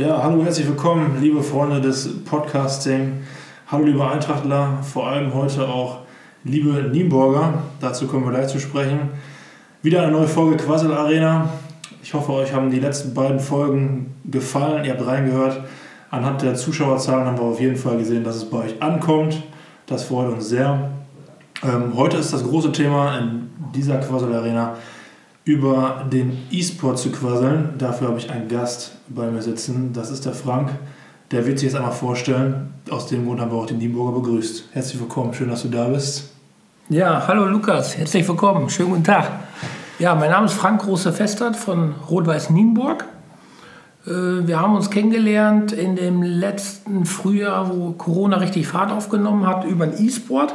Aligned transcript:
Ja, 0.00 0.22
hallo, 0.22 0.44
herzlich 0.44 0.68
willkommen, 0.68 1.16
liebe 1.20 1.42
Freunde 1.42 1.80
des 1.80 2.22
Podcasting. 2.24 3.14
Hallo, 3.66 3.84
liebe 3.84 4.08
Eintrachtler, 4.08 4.78
vor 4.80 5.08
allem 5.08 5.34
heute 5.34 5.66
auch 5.66 6.02
liebe 6.44 6.88
Nienburger. 6.92 7.54
Dazu 7.80 8.06
kommen 8.06 8.24
wir 8.24 8.30
gleich 8.30 8.46
zu 8.46 8.60
sprechen. 8.60 9.10
Wieder 9.82 10.02
eine 10.02 10.12
neue 10.12 10.28
Folge 10.28 10.56
Quassel 10.56 10.92
Arena. 10.94 11.48
Ich 12.00 12.14
hoffe, 12.14 12.32
euch 12.32 12.52
haben 12.52 12.70
die 12.70 12.78
letzten 12.78 13.12
beiden 13.12 13.40
Folgen 13.40 14.14
gefallen. 14.24 14.84
Ihr 14.84 14.92
habt 14.92 15.04
reingehört. 15.04 15.64
Anhand 16.12 16.42
der 16.42 16.54
Zuschauerzahlen 16.54 17.26
haben 17.26 17.38
wir 17.38 17.46
auf 17.46 17.60
jeden 17.60 17.74
Fall 17.74 17.98
gesehen, 17.98 18.22
dass 18.22 18.36
es 18.36 18.48
bei 18.48 18.58
euch 18.58 18.80
ankommt. 18.80 19.42
Das 19.86 20.04
freut 20.04 20.32
uns 20.32 20.48
sehr. 20.48 20.92
Ähm, 21.64 21.96
heute 21.96 22.18
ist 22.18 22.32
das 22.32 22.44
große 22.44 22.70
Thema 22.70 23.18
in 23.18 23.50
dieser 23.74 23.96
Quassel 23.96 24.32
Arena 24.32 24.76
über 25.48 26.04
den 26.12 26.36
E-Sport 26.50 26.98
zu 26.98 27.10
quasseln. 27.10 27.70
Dafür 27.78 28.08
habe 28.08 28.18
ich 28.18 28.30
einen 28.30 28.48
Gast 28.48 28.92
bei 29.08 29.30
mir 29.30 29.40
sitzen. 29.40 29.94
Das 29.94 30.10
ist 30.10 30.26
der 30.26 30.34
Frank. 30.34 30.68
Der 31.30 31.46
wird 31.46 31.58
sich 31.58 31.68
jetzt 31.68 31.74
einmal 31.74 31.92
vorstellen. 31.92 32.74
Aus 32.90 33.06
dem 33.06 33.24
Grund 33.24 33.40
haben 33.40 33.50
wir 33.50 33.56
auch 33.56 33.64
den 33.64 33.78
Nienburger 33.78 34.20
begrüßt. 34.20 34.64
Herzlich 34.72 35.00
willkommen, 35.00 35.32
schön, 35.32 35.48
dass 35.48 35.62
du 35.62 35.68
da 35.68 35.88
bist. 35.88 36.32
Ja, 36.90 37.26
hallo 37.26 37.46
Lukas, 37.46 37.96
herzlich 37.96 38.28
willkommen, 38.28 38.68
schönen 38.68 38.90
guten 38.90 39.04
Tag. 39.04 39.30
Ja, 39.98 40.14
mein 40.14 40.30
Name 40.30 40.46
ist 40.46 40.52
Frank 40.52 40.82
Große-Festert 40.82 41.56
von 41.56 41.94
Rot-Weiß 42.10 42.50
Nienburg. 42.50 43.06
Äh, 44.06 44.10
wir 44.46 44.60
haben 44.60 44.76
uns 44.76 44.90
kennengelernt 44.90 45.72
in 45.72 45.96
dem 45.96 46.22
letzten 46.22 47.06
Frühjahr, 47.06 47.74
wo 47.74 47.92
Corona 47.92 48.36
richtig 48.36 48.68
Fahrt 48.68 48.92
aufgenommen 48.92 49.46
hat, 49.46 49.64
über 49.64 49.86
den 49.86 50.06
E-Sport 50.06 50.54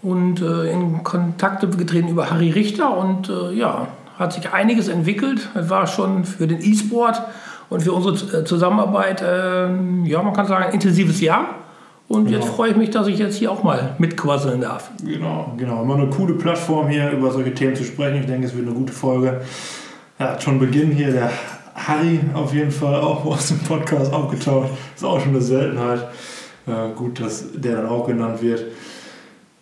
und 0.00 0.40
äh, 0.40 0.72
in 0.72 1.04
Kontakte 1.04 1.68
getreten 1.68 2.08
über 2.08 2.30
Harry 2.30 2.50
Richter 2.50 2.96
und 2.96 3.28
äh, 3.28 3.52
ja, 3.52 3.88
hat 4.18 4.32
sich 4.32 4.52
einiges 4.52 4.88
entwickelt. 4.88 5.48
Es 5.54 5.70
war 5.70 5.86
schon 5.86 6.24
für 6.24 6.46
den 6.46 6.60
E-Sport 6.60 7.22
und 7.68 7.82
für 7.82 7.92
unsere 7.92 8.40
äh, 8.40 8.44
Zusammenarbeit, 8.44 9.22
äh, 9.22 9.68
ja, 10.04 10.22
man 10.22 10.32
kann 10.32 10.46
sagen, 10.46 10.64
ein 10.64 10.72
intensives 10.72 11.20
Jahr. 11.20 11.56
Und 12.08 12.26
genau. 12.26 12.38
jetzt 12.38 12.48
freue 12.54 12.70
ich 12.70 12.76
mich, 12.76 12.90
dass 12.90 13.08
ich 13.08 13.18
jetzt 13.18 13.36
hier 13.36 13.50
auch 13.50 13.64
mal 13.64 13.96
mitquasseln 13.98 14.60
darf. 14.60 14.90
Genau, 15.04 15.52
genau. 15.56 15.82
Immer 15.82 15.96
eine 15.96 16.08
coole 16.08 16.34
Plattform 16.34 16.88
hier, 16.88 17.10
über 17.10 17.32
solche 17.32 17.52
Themen 17.52 17.74
zu 17.74 17.82
sprechen. 17.82 18.20
Ich 18.20 18.26
denke, 18.26 18.46
es 18.46 18.54
wird 18.54 18.66
eine 18.66 18.76
gute 18.76 18.92
Folge. 18.92 19.40
Ja, 20.18 20.40
schon 20.40 20.60
Beginn 20.60 20.92
hier 20.92 21.10
der 21.10 21.30
Harry 21.74 22.20
auf 22.32 22.54
jeden 22.54 22.70
Fall 22.70 22.94
auch 22.94 23.24
aus 23.26 23.48
dem 23.48 23.58
Podcast 23.58 24.12
aufgetaucht. 24.12 24.70
Ist 24.94 25.04
auch 25.04 25.20
schon 25.20 25.30
eine 25.30 25.42
Seltenheit. 25.42 26.06
Äh, 26.66 26.94
gut, 26.94 27.20
dass 27.20 27.44
der 27.52 27.76
dann 27.76 27.86
auch 27.86 28.06
genannt 28.06 28.40
wird. 28.40 28.64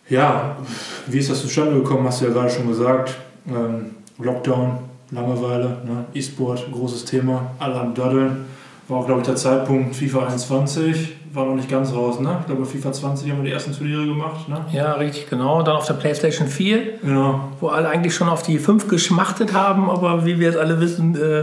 Ja, 0.08 0.58
wie 1.06 1.18
ist 1.18 1.30
das 1.30 1.40
zustande 1.40 1.76
gekommen, 1.76 2.06
hast 2.06 2.20
du 2.20 2.26
ja 2.26 2.32
gerade 2.32 2.50
schon 2.50 2.68
gesagt. 2.68 3.16
Ähm, 3.48 3.94
Lockdown, 4.18 4.78
Langeweile, 5.10 5.78
ne? 5.84 6.04
E-Sport, 6.14 6.66
großes 6.72 7.04
Thema, 7.04 7.50
alle 7.58 7.80
am 7.80 7.94
Daddeln. 7.94 8.46
War 8.88 8.98
auch, 8.98 9.06
glaube 9.06 9.20
ich, 9.20 9.26
der 9.26 9.36
Zeitpunkt 9.36 9.96
FIFA 9.96 10.26
21, 10.26 11.16
war 11.32 11.46
noch 11.46 11.54
nicht 11.54 11.70
ganz 11.70 11.92
raus, 11.92 12.20
ne? 12.20 12.38
Ich 12.40 12.46
glaube, 12.46 12.64
FIFA 12.64 12.92
20 12.92 13.30
haben 13.30 13.38
wir 13.38 13.44
die 13.44 13.52
ersten 13.52 13.72
Turniere 13.72 14.06
gemacht, 14.06 14.48
ne? 14.48 14.64
Ja, 14.72 14.92
richtig, 14.92 15.28
genau. 15.28 15.62
Dann 15.62 15.76
auf 15.76 15.86
der 15.86 15.94
PlayStation 15.94 16.48
4, 16.48 16.98
genau. 17.02 17.48
wo 17.60 17.68
alle 17.68 17.88
eigentlich 17.88 18.14
schon 18.14 18.28
auf 18.28 18.42
die 18.42 18.58
5 18.58 18.88
geschmachtet 18.88 19.52
haben, 19.52 19.88
aber 19.88 20.26
wie 20.26 20.38
wir 20.38 20.48
jetzt 20.48 20.58
alle 20.58 20.80
wissen, 20.80 21.16
äh, 21.16 21.40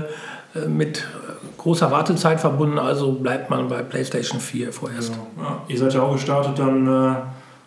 äh 0.57 0.67
mit 0.67 1.03
großer 1.57 1.91
Wartezeit 1.91 2.39
verbunden, 2.39 2.79
also 2.79 3.13
bleibt 3.13 3.49
man 3.49 3.67
bei 3.67 3.83
PlayStation 3.83 4.39
4 4.39 4.73
vorerst. 4.73 5.13
Genau. 5.13 5.27
Ja. 5.37 5.61
Ihr 5.67 5.77
seid 5.77 5.93
ja 5.93 6.01
auch 6.01 6.13
gestartet 6.13 6.57
dann 6.57 6.87
äh, 6.87 7.15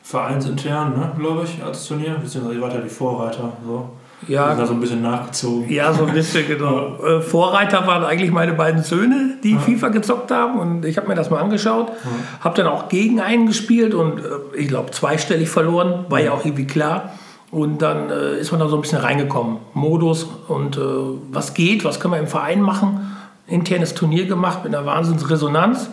vereinsintern, 0.02 0.90
ne, 0.90 1.12
glaube 1.16 1.44
ich, 1.44 1.62
als 1.62 1.86
Turnier, 1.86 2.14
beziehungsweise 2.20 2.56
ihr 2.56 2.62
wart 2.62 2.74
ja 2.74 2.80
die 2.80 2.88
Vorreiter. 2.88 3.52
So. 3.66 3.90
Ja, 4.28 4.54
da 4.54 4.66
so 4.66 4.74
ein 4.74 4.80
bisschen 4.80 5.02
nachgezogen. 5.02 5.70
Ja, 5.70 5.92
so 5.92 6.04
ein 6.04 6.14
bisschen, 6.14 6.46
genau. 6.46 6.96
Ja. 7.02 7.16
Äh, 7.16 7.20
Vorreiter 7.20 7.86
waren 7.86 8.04
eigentlich 8.04 8.30
meine 8.30 8.52
beiden 8.54 8.82
Söhne, 8.82 9.38
die 9.42 9.52
ja. 9.52 9.58
FIFA 9.58 9.88
gezockt 9.88 10.30
haben. 10.30 10.58
Und 10.58 10.84
ich 10.84 10.96
habe 10.96 11.08
mir 11.08 11.14
das 11.14 11.30
mal 11.30 11.40
angeschaut. 11.40 11.88
Ja. 11.88 12.44
Habe 12.44 12.56
dann 12.56 12.66
auch 12.66 12.88
gegen 12.88 13.20
einen 13.20 13.46
gespielt 13.46 13.94
und 13.94 14.18
äh, 14.18 14.22
ich 14.56 14.68
glaube 14.68 14.90
zweistellig 14.90 15.48
verloren. 15.48 16.06
War 16.08 16.20
ja 16.20 16.32
auch 16.32 16.44
irgendwie 16.44 16.66
klar. 16.66 17.10
Und 17.50 17.82
dann 17.82 18.10
äh, 18.10 18.38
ist 18.38 18.50
man 18.50 18.60
da 18.60 18.68
so 18.68 18.76
ein 18.76 18.82
bisschen 18.82 18.98
reingekommen. 18.98 19.58
Modus 19.74 20.26
und 20.48 20.76
äh, 20.76 20.80
was 21.30 21.54
geht, 21.54 21.84
was 21.84 22.00
können 22.00 22.14
wir 22.14 22.18
im 22.18 22.26
Verein 22.26 22.60
machen. 22.60 23.16
Internes 23.46 23.94
Turnier 23.94 24.26
gemacht 24.26 24.64
mit 24.64 24.74
einer 24.74 24.86
Wahnsinnsresonanz. 24.86 25.90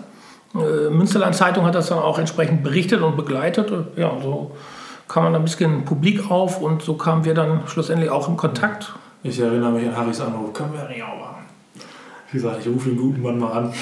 Äh, 0.55 0.89
Münsterland 0.89 1.35
Zeitung 1.35 1.66
hat 1.66 1.75
das 1.75 1.89
dann 1.89 2.00
auch 2.00 2.17
entsprechend 2.17 2.63
berichtet 2.63 3.01
und 3.01 3.16
begleitet. 3.16 3.72
Ja, 3.95 4.11
so 4.22 4.51
kam 5.11 5.23
man 5.25 5.35
ein 5.35 5.44
bisschen 5.44 5.83
publik 5.83 6.31
auf 6.31 6.61
und 6.61 6.81
so 6.81 6.94
kamen 6.94 7.25
wir 7.25 7.33
dann 7.33 7.67
schlussendlich 7.67 8.09
auch 8.09 8.29
in 8.29 8.38
Kontakt. 8.38 8.94
Ich 9.23 9.38
erinnere 9.41 9.73
mich 9.73 9.85
an 9.85 9.97
Harrys 9.97 10.22
Anruf, 10.22 10.53
können 10.53 10.72
wir 10.72 10.88
nicht 10.88 11.03
auch 11.03 11.19
machen. 11.19 11.44
Wie 12.31 12.38
gesagt, 12.38 12.59
ich 12.61 12.67
rufe 12.67 12.89
den 12.91 12.97
guten 12.97 13.22
Mann 13.22 13.38
mal 13.38 13.51
an. 13.51 13.73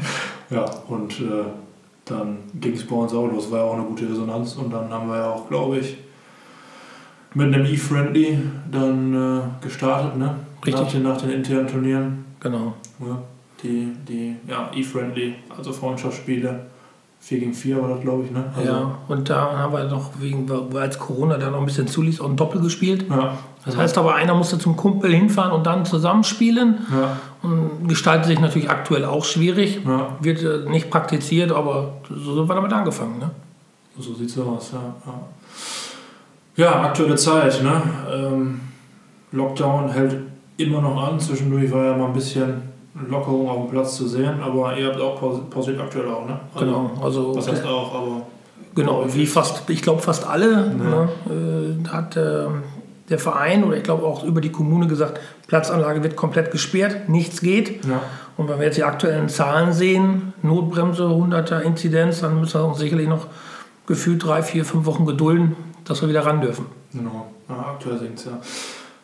ja, 0.50 0.66
und 0.88 1.20
äh, 1.20 1.44
dann 2.04 2.36
ging 2.60 2.74
es 2.74 2.86
bei 2.86 2.96
uns 2.96 3.14
auch 3.14 3.26
los, 3.26 3.50
war 3.50 3.60
ja 3.60 3.64
auch 3.64 3.74
eine 3.74 3.84
gute 3.84 4.10
Resonanz 4.10 4.56
und 4.56 4.70
dann 4.74 4.90
haben 4.90 5.08
wir 5.08 5.16
ja 5.16 5.30
auch, 5.30 5.48
glaube 5.48 5.78
ich, 5.78 5.96
mit 7.32 7.54
einem 7.54 7.64
E-Friendly 7.64 8.38
dann 8.70 9.14
äh, 9.14 9.64
gestartet, 9.64 10.18
ne? 10.18 10.36
Richtig. 10.66 10.84
Nach 10.84 10.92
den, 10.92 11.02
nach 11.02 11.16
den 11.16 11.30
internen 11.30 11.66
Turnieren. 11.66 12.24
Genau. 12.40 12.74
Ja, 13.00 13.22
die 13.62 13.90
die 14.06 14.36
ja, 14.46 14.70
E-Friendly, 14.74 15.34
also 15.56 15.72
Freundschaftsspiele 15.72 16.73
4 17.24 17.38
gegen 17.38 17.54
4 17.54 17.80
war 17.80 17.88
das, 17.88 18.02
glaube 18.02 18.24
ich, 18.24 18.30
ne? 18.30 18.44
Also 18.54 18.70
ja, 18.70 18.98
und 19.08 19.30
da 19.30 19.58
haben 19.58 19.72
wir 19.72 19.84
noch, 19.84 20.10
wegen, 20.20 20.46
als 20.76 20.98
Corona 20.98 21.38
da 21.38 21.50
noch 21.50 21.60
ein 21.60 21.64
bisschen 21.64 21.88
zuließ, 21.88 22.20
auch 22.20 22.28
ein 22.28 22.36
Doppel 22.36 22.60
gespielt. 22.60 23.06
Ja. 23.08 23.38
Das 23.64 23.78
heißt 23.78 23.96
aber, 23.96 24.14
einer 24.14 24.34
musste 24.34 24.58
zum 24.58 24.76
Kumpel 24.76 25.10
hinfahren 25.10 25.50
und 25.52 25.64
dann 25.66 25.86
zusammenspielen. 25.86 26.80
Ja. 26.92 27.16
Und 27.40 27.88
gestaltet 27.88 28.26
sich 28.26 28.40
natürlich 28.40 28.68
aktuell 28.68 29.06
auch 29.06 29.24
schwierig. 29.24 29.80
Ja. 29.86 30.08
Wird 30.20 30.42
äh, 30.42 30.68
nicht 30.68 30.90
praktiziert, 30.90 31.50
aber 31.50 31.94
so 32.10 32.34
sind 32.34 32.46
wir 32.46 32.54
damit 32.54 32.74
angefangen. 32.74 33.18
Ne? 33.18 33.30
So 33.98 34.12
sieht 34.12 34.28
es 34.28 34.38
aus, 34.38 34.72
ja. 34.72 34.80
ja. 35.06 35.14
Ja, 36.56 36.82
aktuelle 36.82 37.16
Zeit. 37.16 37.62
Ne? 37.62 37.82
Ähm, 38.12 38.60
Lockdown 39.32 39.88
hält 39.88 40.18
immer 40.58 40.82
noch 40.82 41.02
an. 41.08 41.18
Zwischendurch 41.18 41.72
war 41.72 41.86
ja 41.86 41.96
mal 41.96 42.08
ein 42.08 42.12
bisschen 42.12 42.73
Lockerung 42.94 43.48
auf 43.48 43.62
dem 43.62 43.70
Platz 43.70 43.96
zu 43.96 44.06
sehen, 44.06 44.40
aber 44.40 44.76
ihr 44.76 44.86
habt 44.86 45.00
auch 45.00 45.20
pausiert 45.50 45.80
aktuell 45.80 46.08
auch, 46.08 46.26
ne? 46.26 46.38
Also, 46.54 46.66
genau, 46.66 46.90
also. 47.02 47.36
Was 47.36 47.48
heißt 47.48 47.66
auch, 47.66 47.94
aber. 47.94 48.22
Genau, 48.74 49.04
wie 49.08 49.26
fast, 49.26 49.68
ich 49.70 49.82
glaube 49.82 50.02
fast 50.02 50.26
alle 50.26 50.68
ne, 50.74 51.08
äh, 51.30 51.88
hat 51.88 52.16
äh, 52.16 52.46
der 53.08 53.18
Verein 53.20 53.62
oder 53.62 53.76
ich 53.76 53.84
glaube 53.84 54.04
auch 54.04 54.24
über 54.24 54.40
die 54.40 54.50
Kommune 54.50 54.88
gesagt, 54.88 55.20
Platzanlage 55.46 56.02
wird 56.02 56.16
komplett 56.16 56.50
gesperrt, 56.50 57.08
nichts 57.08 57.40
geht. 57.40 57.84
Ja. 57.84 58.00
Und 58.36 58.48
wenn 58.48 58.58
wir 58.58 58.66
jetzt 58.66 58.76
die 58.76 58.84
aktuellen 58.84 59.28
Zahlen 59.28 59.72
sehen, 59.72 60.32
Notbremse, 60.42 61.04
100er 61.04 61.60
Inzidenz, 61.60 62.20
dann 62.20 62.40
müssen 62.40 62.60
wir 62.60 62.66
uns 62.66 62.78
sicherlich 62.78 63.08
noch 63.08 63.28
gefühlt 63.86 64.24
drei, 64.24 64.42
vier, 64.42 64.64
fünf 64.64 64.86
Wochen 64.86 65.06
gedulden, 65.06 65.54
dass 65.84 66.02
wir 66.02 66.08
wieder 66.08 66.26
ran 66.26 66.40
dürfen. 66.40 66.66
Genau, 66.92 67.26
ja, 67.48 67.74
aktuell 67.74 67.98
sinkt 67.98 68.18
es 68.18 68.24
ja. 68.24 68.40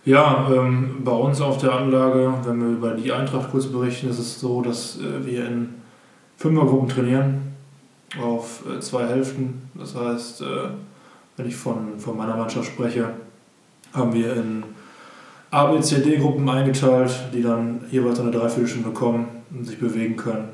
Ja, 0.05 0.49
ähm, 0.51 1.03
bei 1.05 1.13
uns 1.13 1.41
auf 1.43 1.59
der 1.59 1.73
Anlage, 1.73 2.33
wenn 2.45 2.61
wir 2.61 2.69
über 2.69 2.91
die 2.93 3.13
Eintracht 3.13 3.51
kurz 3.51 3.67
berichten, 3.67 4.09
ist 4.09 4.19
es 4.19 4.41
so, 4.41 4.63
dass 4.63 4.99
äh, 4.99 5.27
wir 5.27 5.47
in 5.47 5.75
Fünfergruppen 6.39 6.89
trainieren 6.89 7.55
auf 8.21 8.63
äh, 8.67 8.81
zwei 8.81 9.07
Hälften. 9.07 9.71
Das 9.75 9.95
heißt, 9.95 10.41
äh, 10.41 10.45
wenn 11.37 11.47
ich 11.47 11.55
von, 11.55 11.99
von 11.99 12.17
meiner 12.17 12.35
Mannschaft 12.35 12.69
spreche, 12.69 13.11
haben 13.93 14.15
wir 14.15 14.37
in 14.37 14.63
A, 15.51 15.67
B, 15.67 15.81
C, 15.81 16.01
D-Gruppen 16.01 16.49
eingeteilt, 16.49 17.13
die 17.35 17.43
dann 17.43 17.85
jeweils 17.91 18.21
eine 18.21 18.31
Dreiviertelstunde 18.31 18.91
kommen 18.91 19.27
und 19.51 19.67
sich 19.67 19.79
bewegen 19.79 20.17
können. 20.17 20.49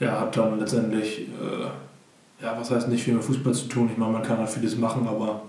Ja, 0.00 0.20
hat 0.20 0.36
dann 0.36 0.58
letztendlich, 0.58 1.28
äh, 1.28 2.42
ja, 2.42 2.56
was 2.58 2.72
heißt 2.72 2.88
nicht 2.88 3.04
viel 3.04 3.14
mit 3.14 3.22
Fußball 3.22 3.54
zu 3.54 3.68
tun. 3.68 3.88
Ich 3.92 3.98
meine, 3.98 4.12
man 4.12 4.22
kann 4.22 4.38
halt 4.38 4.48
vieles 4.48 4.76
machen, 4.76 5.06
aber 5.06 5.42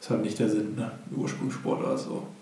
ist 0.00 0.10
halt 0.10 0.22
nicht 0.22 0.38
der 0.38 0.48
Sinn, 0.48 0.76
ne? 0.76 0.90
Ursprungssportler 1.16 1.96
so. 1.96 2.26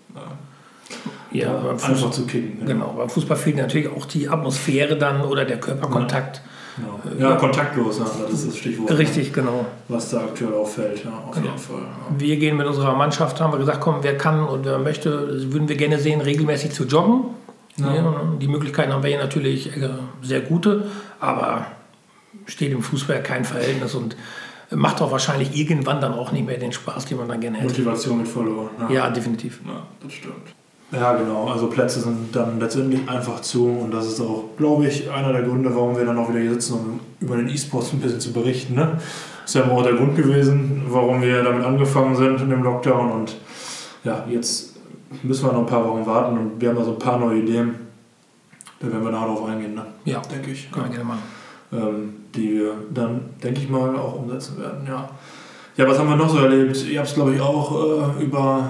ja 1.31 1.53
beim 1.53 1.79
Fußball, 1.79 1.95
einfach 1.95 2.11
zu 2.11 2.25
kicken. 2.25 2.59
Ja. 2.61 2.65
Genau, 2.65 2.93
beim 2.97 3.09
Fußball 3.09 3.37
fehlt 3.37 3.57
natürlich 3.57 3.89
auch 3.89 4.05
die 4.05 4.29
Atmosphäre 4.29 4.97
dann 4.97 5.21
oder 5.21 5.45
der 5.45 5.59
Körperkontakt. 5.59 6.41
Genau. 6.77 6.99
Ja, 7.19 7.31
ja, 7.31 7.35
kontaktlos, 7.35 7.99
ja, 7.99 8.05
das 8.05 8.33
ist 8.33 8.47
das 8.47 8.57
Stichwort. 8.57 8.97
Richtig, 8.97 9.33
genau. 9.33 9.65
Was 9.89 10.09
da 10.09 10.21
aktuell 10.21 10.53
auffällt, 10.53 11.03
ja, 11.03 11.11
auf 11.11 11.35
genau. 11.35 11.47
jeden 11.47 11.57
Fall. 11.57 11.81
Ja. 11.81 12.15
Wir 12.17 12.37
gehen 12.37 12.55
mit 12.55 12.65
unserer 12.65 12.95
Mannschaft, 12.95 13.41
haben 13.41 13.51
wir 13.51 13.59
gesagt, 13.59 13.81
komm, 13.81 13.97
wer 14.01 14.17
kann 14.17 14.45
und 14.45 14.65
wer 14.65 14.79
möchte, 14.79 15.51
würden 15.51 15.67
wir 15.67 15.75
gerne 15.75 15.99
sehen, 15.99 16.21
regelmäßig 16.21 16.71
zu 16.71 16.85
joggen. 16.85 17.25
Die 17.77 18.47
Möglichkeiten 18.47 18.93
haben 18.93 19.01
wir 19.01 19.09
hier 19.09 19.19
natürlich 19.19 19.75
äh, 19.75 19.89
sehr 20.21 20.41
gute, 20.41 20.85
aber 21.19 21.65
steht 22.45 22.71
im 22.71 22.83
Fußball 22.83 23.23
kein 23.23 23.43
Verhältnis 23.45 23.95
und 23.95 24.15
macht 24.71 25.01
auch 25.01 25.11
wahrscheinlich 25.11 25.55
irgendwann 25.55 26.01
dann 26.01 26.13
auch 26.13 26.31
nicht 26.31 26.45
mehr 26.45 26.57
den 26.57 26.71
Spaß, 26.71 27.05
den 27.05 27.17
man 27.17 27.27
dann 27.27 27.39
gerne 27.39 27.57
hätte. 27.57 27.69
Motivation 27.69 28.19
mit 28.19 28.27
verloren. 28.27 28.69
Ja, 28.79 28.89
ja 28.89 29.09
definitiv. 29.09 29.61
Ja, 29.65 29.83
das 30.01 30.13
stimmt. 30.13 30.55
Ja, 30.91 31.13
genau. 31.13 31.47
Also 31.47 31.67
Plätze 31.67 32.01
sind 32.01 32.35
dann 32.35 32.59
letztendlich 32.59 33.07
einfach 33.07 33.41
zu 33.41 33.65
und 33.65 33.93
das 33.93 34.07
ist 34.07 34.19
auch, 34.19 34.49
glaube 34.57 34.87
ich, 34.87 35.09
einer 35.09 35.31
der 35.31 35.43
Gründe, 35.43 35.73
warum 35.73 35.95
wir 35.95 36.05
dann 36.05 36.17
auch 36.17 36.29
wieder 36.29 36.41
hier 36.41 36.51
sitzen, 36.51 36.73
um 36.73 36.99
über 37.21 37.37
den 37.37 37.47
E-Sports 37.47 37.93
ein 37.93 37.99
bisschen 37.99 38.19
zu 38.19 38.33
berichten. 38.33 38.75
Ne? 38.75 38.97
Das 39.41 39.55
ist 39.55 39.55
ja 39.55 39.71
auch 39.71 39.83
der 39.83 39.93
Grund 39.93 40.17
gewesen, 40.17 40.83
warum 40.87 41.21
wir 41.21 41.43
damit 41.43 41.63
angefangen 41.63 42.15
sind 42.15 42.41
in 42.41 42.49
dem 42.49 42.63
Lockdown 42.63 43.11
und 43.11 43.37
ja, 44.03 44.25
jetzt 44.29 44.75
müssen 45.23 45.45
wir 45.45 45.53
noch 45.53 45.61
ein 45.61 45.65
paar 45.65 45.87
Wochen 45.87 46.05
warten 46.05 46.37
und 46.37 46.59
wir 46.59 46.69
haben 46.69 46.75
da 46.75 46.83
so 46.83 46.93
ein 46.93 46.99
paar 46.99 47.19
neue 47.19 47.39
Ideen. 47.39 47.75
Da 48.79 48.87
werden 48.91 49.03
wir 49.03 49.11
nachher 49.11 49.27
drauf 49.27 49.45
eingehen, 49.45 49.75
ne? 49.75 49.85
Ja, 50.05 50.19
denke 50.19 50.35
denke 50.35 50.51
ich. 50.51 50.71
Können 50.71 50.85
wir 50.85 50.91
gerne 50.91 51.05
machen. 51.05 51.21
Ähm, 51.71 52.13
die 52.35 52.53
wir 52.59 52.73
dann, 52.93 53.21
denke 53.43 53.61
ich 53.61 53.69
mal, 53.69 53.95
auch 53.95 54.15
umsetzen 54.15 54.59
werden, 54.59 54.85
ja. 54.87 55.09
Ja, 55.77 55.87
was 55.87 55.97
haben 55.97 56.09
wir 56.09 56.15
noch 56.17 56.29
so 56.29 56.39
erlebt? 56.39 56.85
Ihr 56.89 56.99
habt 56.99 57.07
es, 57.09 57.13
glaube 57.15 57.33
ich, 57.33 57.41
auch 57.41 57.71
äh, 58.19 58.23
über 58.23 58.69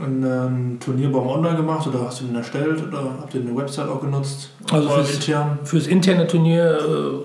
einen 0.00 0.78
Turnierbaum 0.80 1.28
online 1.28 1.56
gemacht 1.56 1.86
oder 1.86 2.00
hast 2.06 2.20
du 2.20 2.24
den 2.24 2.34
erstellt 2.34 2.82
oder 2.86 2.98
habt 3.20 3.32
ihr 3.34 3.40
eine 3.42 3.56
Website 3.56 3.88
auch 3.88 4.00
genutzt? 4.00 4.50
Also 4.72 4.88
fürs- 4.88 5.14
intern? 5.14 5.58
Fürs 5.62 5.86
interne 5.86 6.26
Turnier 6.26 6.78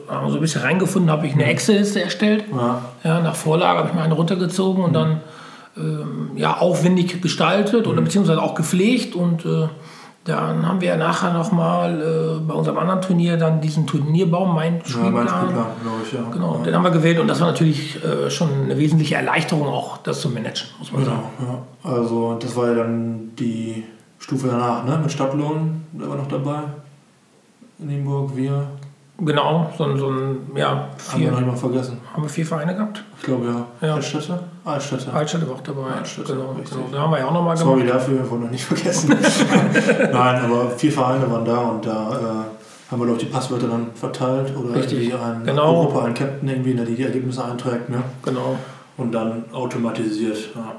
äh, 0.07 0.11
haben 0.11 0.25
wir 0.27 0.31
so 0.31 0.35
ein 0.37 0.41
bisschen 0.41 0.61
reingefunden, 0.61 1.09
habe 1.09 1.25
ich 1.25 1.33
eine 1.33 1.45
Excel-Liste 1.45 2.03
erstellt. 2.03 2.43
Ja, 2.55 2.81
Ja, 3.03 3.19
nach 3.21 3.35
Vorlage 3.35 3.79
habe 3.79 3.89
ich 3.89 3.95
mal 3.95 4.03
eine 4.03 4.13
runtergezogen 4.13 4.83
und 4.83 4.93
dann 4.93 5.21
ähm, 5.77 6.31
ja, 6.35 6.57
aufwendig 6.57 7.19
gestaltet 7.21 7.87
oder 7.87 8.01
beziehungsweise 8.03 8.41
auch 8.43 8.53
gepflegt. 8.53 9.15
Und 9.15 9.45
äh, 9.45 9.67
dann 10.35 10.67
haben 10.67 10.81
wir 10.81 10.95
nachher 10.95 11.33
nochmal 11.33 12.01
äh, 12.01 12.39
bei 12.39 12.53
unserem 12.53 12.77
anderen 12.77 13.01
Turnier 13.01 13.37
dann 13.37 13.61
diesen 13.61 13.85
Turnierbaum, 13.87 14.53
mein 14.55 14.81
ja 14.85 14.97
mein 14.97 15.27
Spielplan. 15.27 15.27
Spielplan, 15.27 15.67
ich, 16.03 16.13
ja. 16.13 16.19
Genau, 16.31 16.57
ja. 16.57 16.63
den 16.63 16.75
haben 16.75 16.83
wir 16.83 16.91
gewählt 16.91 17.19
und 17.19 17.27
das 17.27 17.39
war 17.39 17.47
natürlich 17.47 18.03
äh, 18.03 18.29
schon 18.29 18.49
eine 18.63 18.77
wesentliche 18.77 19.15
Erleichterung, 19.15 19.67
auch 19.67 19.97
das 19.97 20.21
zu 20.21 20.29
managen, 20.29 20.69
muss 20.77 20.91
man 20.91 21.05
sagen. 21.05 21.23
Genau, 21.39 21.63
ja. 21.83 21.95
Also 21.95 22.37
das 22.39 22.55
war 22.55 22.67
ja 22.67 22.75
dann 22.75 23.31
die 23.37 23.83
Stufe 24.19 24.47
danach, 24.47 24.85
ne? 24.85 24.99
Mit 25.01 25.11
Stadtlohn, 25.11 25.85
der 25.93 26.09
war 26.09 26.17
noch 26.17 26.27
dabei. 26.27 26.59
In 27.79 27.87
Nienburg, 27.87 28.35
wir. 28.35 28.67
Genau, 29.21 29.69
so, 29.77 29.83
ein- 29.83 29.97
so 29.97 30.07
ein, 30.09 30.37
ja, 30.55 30.67
Haben 31.11 31.21
wir 31.21 31.33
vier, 31.33 31.41
noch 31.45 31.57
vergessen. 31.57 31.97
haben 32.13 32.23
wir 32.23 32.29
vier 32.29 32.45
Vereine 32.45 32.73
gehabt. 32.73 33.03
Ich 33.17 33.23
glaube 33.25 33.45
ja. 33.81 33.87
Ja. 33.87 33.95
Altstädte? 33.95 34.39
Altstädte. 34.63 35.11
Altstadt 35.13 35.47
war 35.47 35.55
auch 35.55 35.61
dabei. 35.61 35.91
Altstadt, 35.97 36.27
genau, 36.27 36.51
richtig. 36.57 36.77
genau. 36.77 36.87
Da 36.91 36.99
haben 36.99 37.11
wir 37.11 37.19
ja 37.19 37.25
auch 37.27 37.33
nochmal 37.33 37.57
Sorry 37.57 37.81
gemacht. 37.81 37.95
dafür, 37.95 38.19
wir 38.19 38.31
wollen 38.31 38.43
noch 38.43 38.49
nicht 38.51 38.63
vergessen. 38.65 39.09
Nein, 40.13 40.41
aber 40.45 40.69
vier 40.71 40.91
Vereine 40.91 41.29
waren 41.31 41.43
da 41.45 41.57
und 41.57 41.85
da 41.85 41.91
äh, 41.91 42.91
haben 42.91 42.99
wir, 43.01 43.05
glaube 43.05 43.21
ich, 43.21 43.27
die 43.27 43.33
Passwörter 43.33 43.67
dann 43.67 43.87
verteilt 43.93 44.53
oder 44.57 44.75
Richtig, 44.75 45.09
irgendwie 45.09 45.17
ein 45.23 45.43
genau. 45.45 45.85
Gruppe, 45.85 46.05
ein 46.05 46.13
Captain 46.13 46.47
irgendwie, 46.49 46.73
der 46.73 46.85
die 46.85 47.03
Ergebnisse 47.03 47.43
einträgt, 47.43 47.89
ne? 47.89 48.01
Genau. 48.23 48.55
Und 48.97 49.11
dann 49.11 49.45
automatisiert. 49.53 50.37
Ja. 50.55 50.73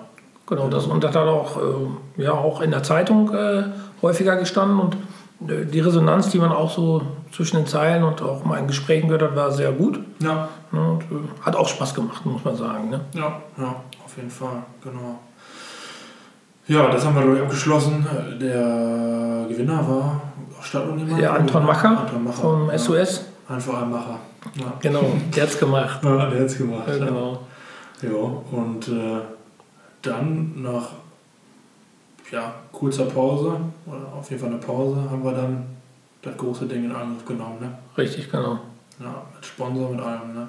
Genau, 0.47 0.69
das, 0.69 0.87
und 0.87 1.05
das 1.05 1.15
hat 1.15 1.29
auch, 1.29 1.57
äh, 1.59 2.23
ja, 2.23 2.33
auch 2.33 2.61
in 2.61 2.71
der 2.71 2.83
Zeitung 2.83 3.33
äh, 3.33 3.63
häufiger 4.03 4.37
gestanden 4.37 4.81
und 4.81 4.97
die 5.41 5.81
Resonanz, 5.81 6.29
die 6.31 6.39
man 6.39 6.53
auch 6.53 6.71
so 6.71 7.03
zwischen 7.33 7.57
den 7.57 7.67
Zeilen 7.67 8.05
und 8.05 8.21
auch 8.23 8.45
mal 8.45 8.59
in 8.59 8.67
Gesprächen 8.67 9.09
gehört 9.09 9.23
hat, 9.23 9.37
war 9.37 9.51
sehr 9.51 9.73
gut. 9.73 10.01
Ja, 10.21 10.49
Ne, 10.73 10.81
und, 10.81 11.03
äh, 11.03 11.29
hat 11.43 11.57
auch 11.57 11.67
Spaß 11.67 11.95
gemacht, 11.95 12.25
muss 12.25 12.45
man 12.45 12.55
sagen. 12.55 12.91
Ne? 12.91 13.01
ja, 13.15 13.41
ja, 13.59 13.75
auf 14.05 14.17
jeden 14.17 14.31
Fall, 14.31 14.63
genau. 14.85 15.19
Ja, 16.69 16.89
das 16.89 17.05
haben 17.05 17.17
wir, 17.17 17.23
glaube 17.23 17.39
ich, 17.39 17.43
abgeschlossen. 17.43 18.07
Der 18.41 19.47
Gewinner 19.49 19.89
war 19.89 20.21
jemand? 20.97 21.21
Der 21.21 21.35
Anton 21.35 21.67
Macher 21.67 21.99
Anton 21.99 22.23
Macher. 22.25 22.41
vom 22.41 22.71
ja. 22.71 22.79
SOS. 22.79 23.25
Ein 23.49 23.61
Vereinsmacher. 23.61 24.19
Ja. 24.55 24.73
Genau, 24.81 25.05
der 25.35 25.43
hat's 25.43 25.59
gemacht. 25.59 26.01
Ja, 26.05 26.27
der 26.31 26.43
hat's 26.43 26.57
gemacht. 26.57 26.85
Ja, 26.87 26.95
ja. 26.95 27.05
genau. 27.07 27.41
Ja, 28.03 28.59
und 28.59 28.89
äh, 28.89 29.21
dann 30.03 30.63
nach 30.63 30.91
ja, 32.31 32.55
kurzer 32.73 33.07
Pause, 33.07 33.57
oder 33.87 34.13
auf 34.19 34.29
jeden 34.31 34.41
Fall 34.41 34.51
eine 34.51 34.59
Pause, 34.59 34.97
haben 35.11 35.25
wir 35.25 35.33
dann 35.33 35.65
das 36.23 36.37
große 36.37 36.67
Ding 36.67 36.85
in 36.85 36.93
Angriff 36.93 37.25
genommen. 37.25 37.57
Ne? 37.61 37.73
Richtig, 37.97 38.31
genau. 38.31 38.61
Ja, 38.99 39.23
mit 39.35 39.45
Sponsor, 39.45 39.91
mit 39.91 40.01
allem. 40.01 40.35
Ne? 40.35 40.49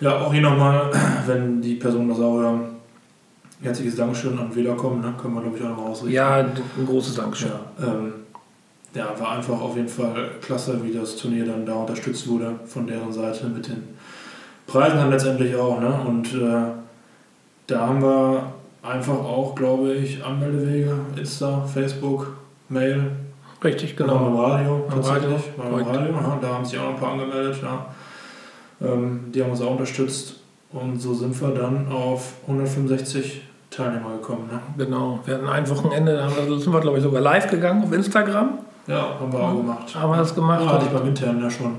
Ja, 0.00 0.18
auch 0.18 0.32
hier 0.32 0.42
nochmal, 0.42 0.90
wenn 1.26 1.60
die 1.60 1.74
Personen 1.74 2.08
das 2.08 2.18
auch 2.18 2.38
hören, 2.38 2.60
herzliches 3.60 3.96
Dankeschön 3.96 4.38
an 4.38 4.54
Wählercom, 4.54 5.00
ne? 5.00 5.14
können 5.20 5.34
wir 5.34 5.42
glaube 5.42 5.58
ich 5.58 5.64
auch 5.64 5.68
nochmal 5.68 5.90
ausrichten. 5.90 6.14
Ja, 6.14 6.36
ein 6.36 6.86
großes 6.86 7.14
Dankeschön. 7.14 7.50
Ja, 7.50 7.86
ähm, 7.86 8.12
ja, 8.94 9.18
war 9.18 9.32
einfach 9.32 9.60
auf 9.60 9.76
jeden 9.76 9.88
Fall 9.88 10.32
klasse, 10.42 10.82
wie 10.82 10.92
das 10.92 11.16
Turnier 11.16 11.46
dann 11.46 11.64
da 11.64 11.74
unterstützt 11.74 12.28
wurde 12.28 12.58
von 12.66 12.86
deren 12.86 13.12
Seite 13.12 13.46
mit 13.46 13.68
den 13.68 13.82
Preisen 14.66 14.98
dann 14.98 15.10
letztendlich 15.10 15.54
auch. 15.56 15.80
Ne? 15.80 15.94
Und 16.06 16.34
äh, 16.34 16.72
da 17.66 17.86
haben 17.86 18.02
wir 18.02 18.52
einfach 18.82 19.18
auch, 19.18 19.54
glaube 19.54 19.94
ich, 19.94 20.24
Anmeldewege, 20.24 20.94
Insta, 21.16 21.62
Facebook, 21.62 22.36
Mail, 22.68 23.10
Richtig, 23.64 23.96
genau. 23.96 24.18
beim 24.18 24.36
Radio 24.36 24.84
tatsächlich. 24.90 25.22
Radio, 25.22 25.38
Beim 25.56 25.70
korrekt. 25.70 25.88
Radio, 25.88 26.12
ja, 26.14 26.38
da 26.40 26.48
haben 26.48 26.64
sich 26.64 26.78
auch 26.78 26.84
noch 26.84 26.90
ein 26.90 26.96
paar 26.96 27.12
angemeldet. 27.12 27.56
Ja. 27.62 27.86
Ähm, 28.80 29.30
die 29.32 29.42
haben 29.42 29.50
uns 29.50 29.60
auch 29.60 29.70
unterstützt. 29.70 30.40
Und 30.72 31.00
so 31.00 31.14
sind 31.14 31.38
wir 31.40 31.48
dann 31.50 31.86
auf 31.92 32.34
165 32.46 33.42
Teilnehmer 33.70 34.14
gekommen. 34.14 34.48
Ne? 34.50 34.84
Genau. 34.84 35.20
Wir 35.24 35.34
hatten 35.34 35.48
ein 35.48 35.68
Wochenende, 35.68 36.16
da 36.16 36.28
sind 36.28 36.72
wir, 36.72 36.80
glaube 36.80 36.98
ich, 36.98 37.04
sogar 37.04 37.20
live 37.20 37.48
gegangen 37.50 37.84
auf 37.84 37.92
Instagram. 37.92 38.58
Ja, 38.86 39.20
haben 39.20 39.32
wir 39.32 39.40
auch 39.40 39.56
gemacht. 39.56 39.94
Haben 39.94 40.10
wir 40.10 40.16
das 40.16 40.34
gemacht. 40.34 40.62
Ja, 40.64 40.72
hatte 40.72 40.86
ich 40.86 40.92
beim 40.92 41.06
Internen 41.06 41.42
ja 41.42 41.50
schon 41.50 41.76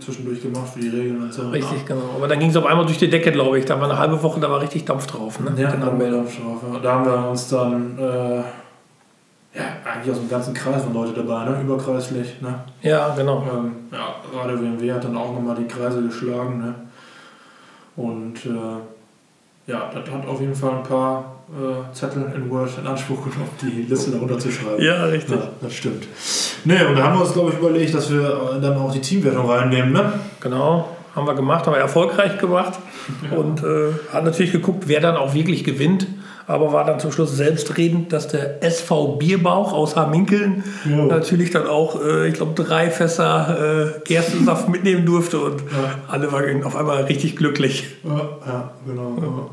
zwischendurch 0.00 0.42
gemacht 0.42 0.68
für 0.72 0.80
die 0.80 0.88
Regeln 0.88 1.22
und 1.22 1.32
so. 1.32 1.48
Richtig, 1.48 1.84
genau. 1.86 2.10
Aber 2.16 2.28
dann 2.28 2.38
ging 2.38 2.50
es 2.50 2.56
auf 2.56 2.66
einmal 2.66 2.86
durch 2.86 2.98
die 2.98 3.10
Decke, 3.10 3.32
glaube 3.32 3.58
ich. 3.58 3.64
Da 3.64 3.80
war 3.80 3.88
eine 3.88 3.98
halbe 3.98 4.22
Woche, 4.22 4.40
da 4.40 4.50
war 4.50 4.60
richtig 4.60 4.84
Dampf 4.84 5.06
drauf. 5.06 5.40
Ne? 5.40 5.52
Ja, 5.56 5.70
den 5.70 5.80
da 5.80 5.86
haben, 5.86 5.98
wir 5.98 6.06
Anmeldungen. 6.06 6.24
dann 6.24 6.32
schon 6.32 6.44
drauf, 6.44 6.62
ja. 6.72 6.78
da 6.80 6.92
haben 6.92 7.04
wir 7.04 7.30
uns 7.30 7.48
dann 7.48 7.98
äh, 7.98 8.36
ja, 9.58 9.64
eigentlich 9.84 10.12
aus 10.12 10.20
dem 10.20 10.28
ganzen 10.28 10.54
Kreis 10.54 10.82
von 10.82 10.94
Leute 10.94 11.12
dabei, 11.12 11.44
ne? 11.44 11.60
überkreislich. 11.62 12.40
Ne? 12.40 12.54
Ja, 12.82 13.14
genau. 13.14 13.46
Ähm, 13.52 13.72
ja, 13.92 14.14
Radio 14.34 14.60
WMW 14.60 14.92
hat 14.92 15.04
dann 15.04 15.16
auch 15.16 15.32
nochmal 15.32 15.56
die 15.56 15.68
Kreise 15.68 16.02
geschlagen. 16.02 16.58
Ne? 16.58 16.74
Und 17.96 18.44
äh, 18.46 18.93
ja, 19.66 19.90
das 19.94 20.10
hat 20.10 20.26
auf 20.26 20.40
jeden 20.40 20.54
Fall 20.54 20.72
ein 20.72 20.82
paar 20.82 21.36
äh, 21.48 21.94
Zettel 21.94 22.32
in 22.34 22.50
Word 22.50 22.70
in 22.78 22.86
Anspruch 22.86 23.24
genommen, 23.24 23.50
die 23.62 23.82
Liste 23.82 24.10
darunter 24.10 24.38
zu 24.38 24.50
schreiben. 24.50 24.82
Ja, 24.82 25.04
richtig. 25.06 25.36
Ja, 25.36 25.48
das 25.60 25.74
stimmt. 25.74 26.06
Ne, 26.64 26.86
und 26.88 26.96
da 26.96 27.04
haben 27.04 27.18
wir 27.18 27.22
uns, 27.22 27.32
glaube 27.32 27.50
ich, 27.50 27.58
überlegt, 27.58 27.94
dass 27.94 28.10
wir 28.10 28.56
äh, 28.56 28.60
dann 28.60 28.76
auch 28.76 28.92
die 28.92 29.00
Teamwertung 29.00 29.48
reinnehmen. 29.48 29.92
Ne? 29.92 30.12
Genau. 30.40 30.88
Haben 31.14 31.26
wir 31.26 31.34
gemacht, 31.34 31.66
haben 31.66 31.74
wir 31.74 31.80
erfolgreich 31.80 32.38
gemacht. 32.38 32.78
Und 33.36 33.62
äh, 33.62 33.92
hat 34.12 34.24
natürlich 34.24 34.52
geguckt, 34.52 34.84
wer 34.86 35.00
dann 35.00 35.16
auch 35.16 35.34
wirklich 35.34 35.64
gewinnt. 35.64 36.06
Aber 36.46 36.74
war 36.74 36.84
dann 36.84 37.00
zum 37.00 37.10
Schluss 37.10 37.34
selbstredend, 37.36 38.12
dass 38.12 38.28
der 38.28 38.62
SV 38.62 39.16
Bierbauch 39.16 39.72
aus 39.72 39.96
Haminkeln 39.96 40.62
Ja. 40.88 41.06
natürlich 41.06 41.50
dann 41.50 41.66
auch, 41.66 41.98
äh, 42.04 42.28
ich 42.28 42.34
glaube, 42.34 42.52
drei 42.62 42.90
Fässer 42.90 43.94
äh, 43.96 44.00
Gerstensaft 44.04 44.68
mitnehmen 44.74 45.06
durfte. 45.06 45.38
Und 45.40 45.60
Ja. 45.62 45.98
alle 46.08 46.30
waren 46.32 46.62
auf 46.64 46.76
einmal 46.76 47.04
richtig 47.04 47.36
glücklich. 47.36 47.86
Ja, 48.04 48.16
ja 48.46 48.70
genau. 48.86 49.16
Ja. 49.20 49.46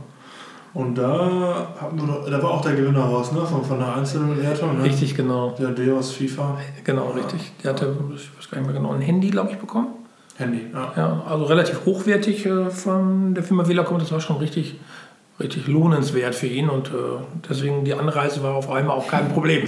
Und 0.73 0.97
da, 0.97 1.67
doch, 1.97 2.29
da 2.29 2.43
war 2.43 2.51
auch 2.51 2.61
der 2.61 2.73
Gewinner 2.73 3.01
raus, 3.03 3.31
ne? 3.33 3.41
Von, 3.45 3.63
von 3.63 3.77
der 3.79 3.93
Einzelwertung. 3.95 4.77
Ne? 4.77 4.83
Richtig, 4.85 5.15
genau. 5.15 5.53
Der 5.59 5.69
Deos 5.69 6.11
FIFA 6.13 6.57
Genau, 6.85 7.09
richtig. 7.09 7.51
Der 7.63 7.71
hatte, 7.71 7.93
ich 8.15 8.29
weiß 8.37 8.49
gar 8.49 8.57
nicht 8.59 8.67
mehr 8.71 8.77
genau, 8.81 8.93
ein 8.93 9.01
Handy, 9.01 9.29
glaube 9.29 9.51
ich, 9.51 9.57
bekommen. 9.57 9.87
Handy. 10.41 10.67
Ja. 10.73 10.93
Ja, 10.95 11.23
also 11.27 11.45
relativ 11.45 11.85
hochwertig 11.85 12.45
äh, 12.45 12.69
von 12.69 13.33
der 13.33 13.43
Firma 13.43 13.67
Wählerkom. 13.67 13.99
Das 13.99 14.11
war 14.11 14.19
schon 14.19 14.37
richtig, 14.37 14.79
richtig 15.39 15.67
lohnenswert 15.67 16.35
für 16.35 16.47
ihn 16.47 16.69
und 16.69 16.89
äh, 16.89 16.91
deswegen 17.49 17.85
die 17.85 17.93
Anreise 17.93 18.43
war 18.43 18.55
auf 18.55 18.69
einmal 18.69 18.97
auch 18.97 19.07
kein 19.07 19.29
Problem. 19.29 19.67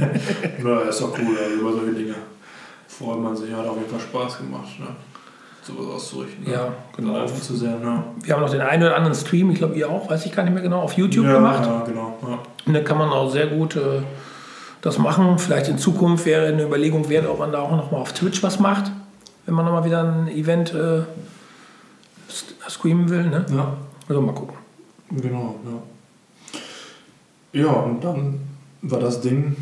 ja, 0.64 0.80
ist 0.80 1.00
doch 1.00 1.12
cool, 1.18 1.36
also 1.36 1.60
über 1.60 1.72
solche 1.72 1.92
Dinge 1.92 2.14
freut 2.98 3.20
man 3.20 3.36
sich. 3.36 3.52
Hat 3.52 3.66
auf 3.66 3.76
jeden 3.76 3.90
Fall 3.90 4.00
Spaß 4.00 4.38
gemacht, 4.38 4.78
ne? 4.78 4.86
sowas 5.62 5.94
auszurichten. 5.94 6.50
Ja, 6.50 6.66
ne? 6.66 6.72
genau. 6.96 7.12
Live 7.16 7.40
zu 7.40 7.56
sehen, 7.56 7.80
ne? 7.82 8.04
Wir 8.22 8.34
haben 8.34 8.42
noch 8.42 8.50
den 8.50 8.60
einen 8.60 8.82
oder 8.82 8.96
anderen 8.96 9.14
Stream, 9.14 9.50
ich 9.50 9.58
glaube 9.58 9.74
ihr 9.74 9.88
auch, 9.88 10.10
weiß 10.10 10.26
ich 10.26 10.32
gar 10.32 10.42
nicht 10.42 10.52
mehr 10.52 10.62
genau, 10.62 10.82
auf 10.82 10.92
YouTube 10.92 11.24
ja, 11.26 11.34
gemacht. 11.34 11.64
Ja, 11.64 11.84
genau. 11.86 12.18
Ja. 12.22 12.38
Und 12.66 12.74
da 12.74 12.80
kann 12.80 12.98
man 12.98 13.10
auch 13.10 13.30
sehr 13.30 13.46
gut 13.46 13.76
äh, 13.76 14.02
das 14.82 14.98
machen. 14.98 15.38
Vielleicht 15.38 15.68
in 15.68 15.78
Zukunft 15.78 16.26
wäre 16.26 16.46
eine 16.46 16.64
Überlegung 16.64 17.08
wert, 17.08 17.26
ob 17.26 17.38
man 17.38 17.52
da 17.52 17.60
auch 17.60 17.70
noch 17.70 17.90
mal 17.90 17.98
auf 17.98 18.12
Twitch 18.12 18.42
was 18.42 18.60
macht, 18.60 18.92
wenn 19.46 19.54
man 19.54 19.64
noch 19.64 19.72
mal 19.72 19.84
wieder 19.84 20.02
ein 20.02 20.28
Event 20.28 20.72
äh, 20.74 21.02
st- 22.30 22.54
streamen 22.68 23.08
will. 23.08 23.24
Ne? 23.30 23.44
ja. 23.50 23.76
Also 24.08 24.20
mal 24.20 24.34
gucken. 24.34 24.56
Genau, 25.10 25.56
ja. 25.64 27.60
Ja, 27.62 27.68
und 27.72 28.02
dann 28.02 28.40
war 28.82 28.98
das 29.00 29.20
Ding 29.20 29.56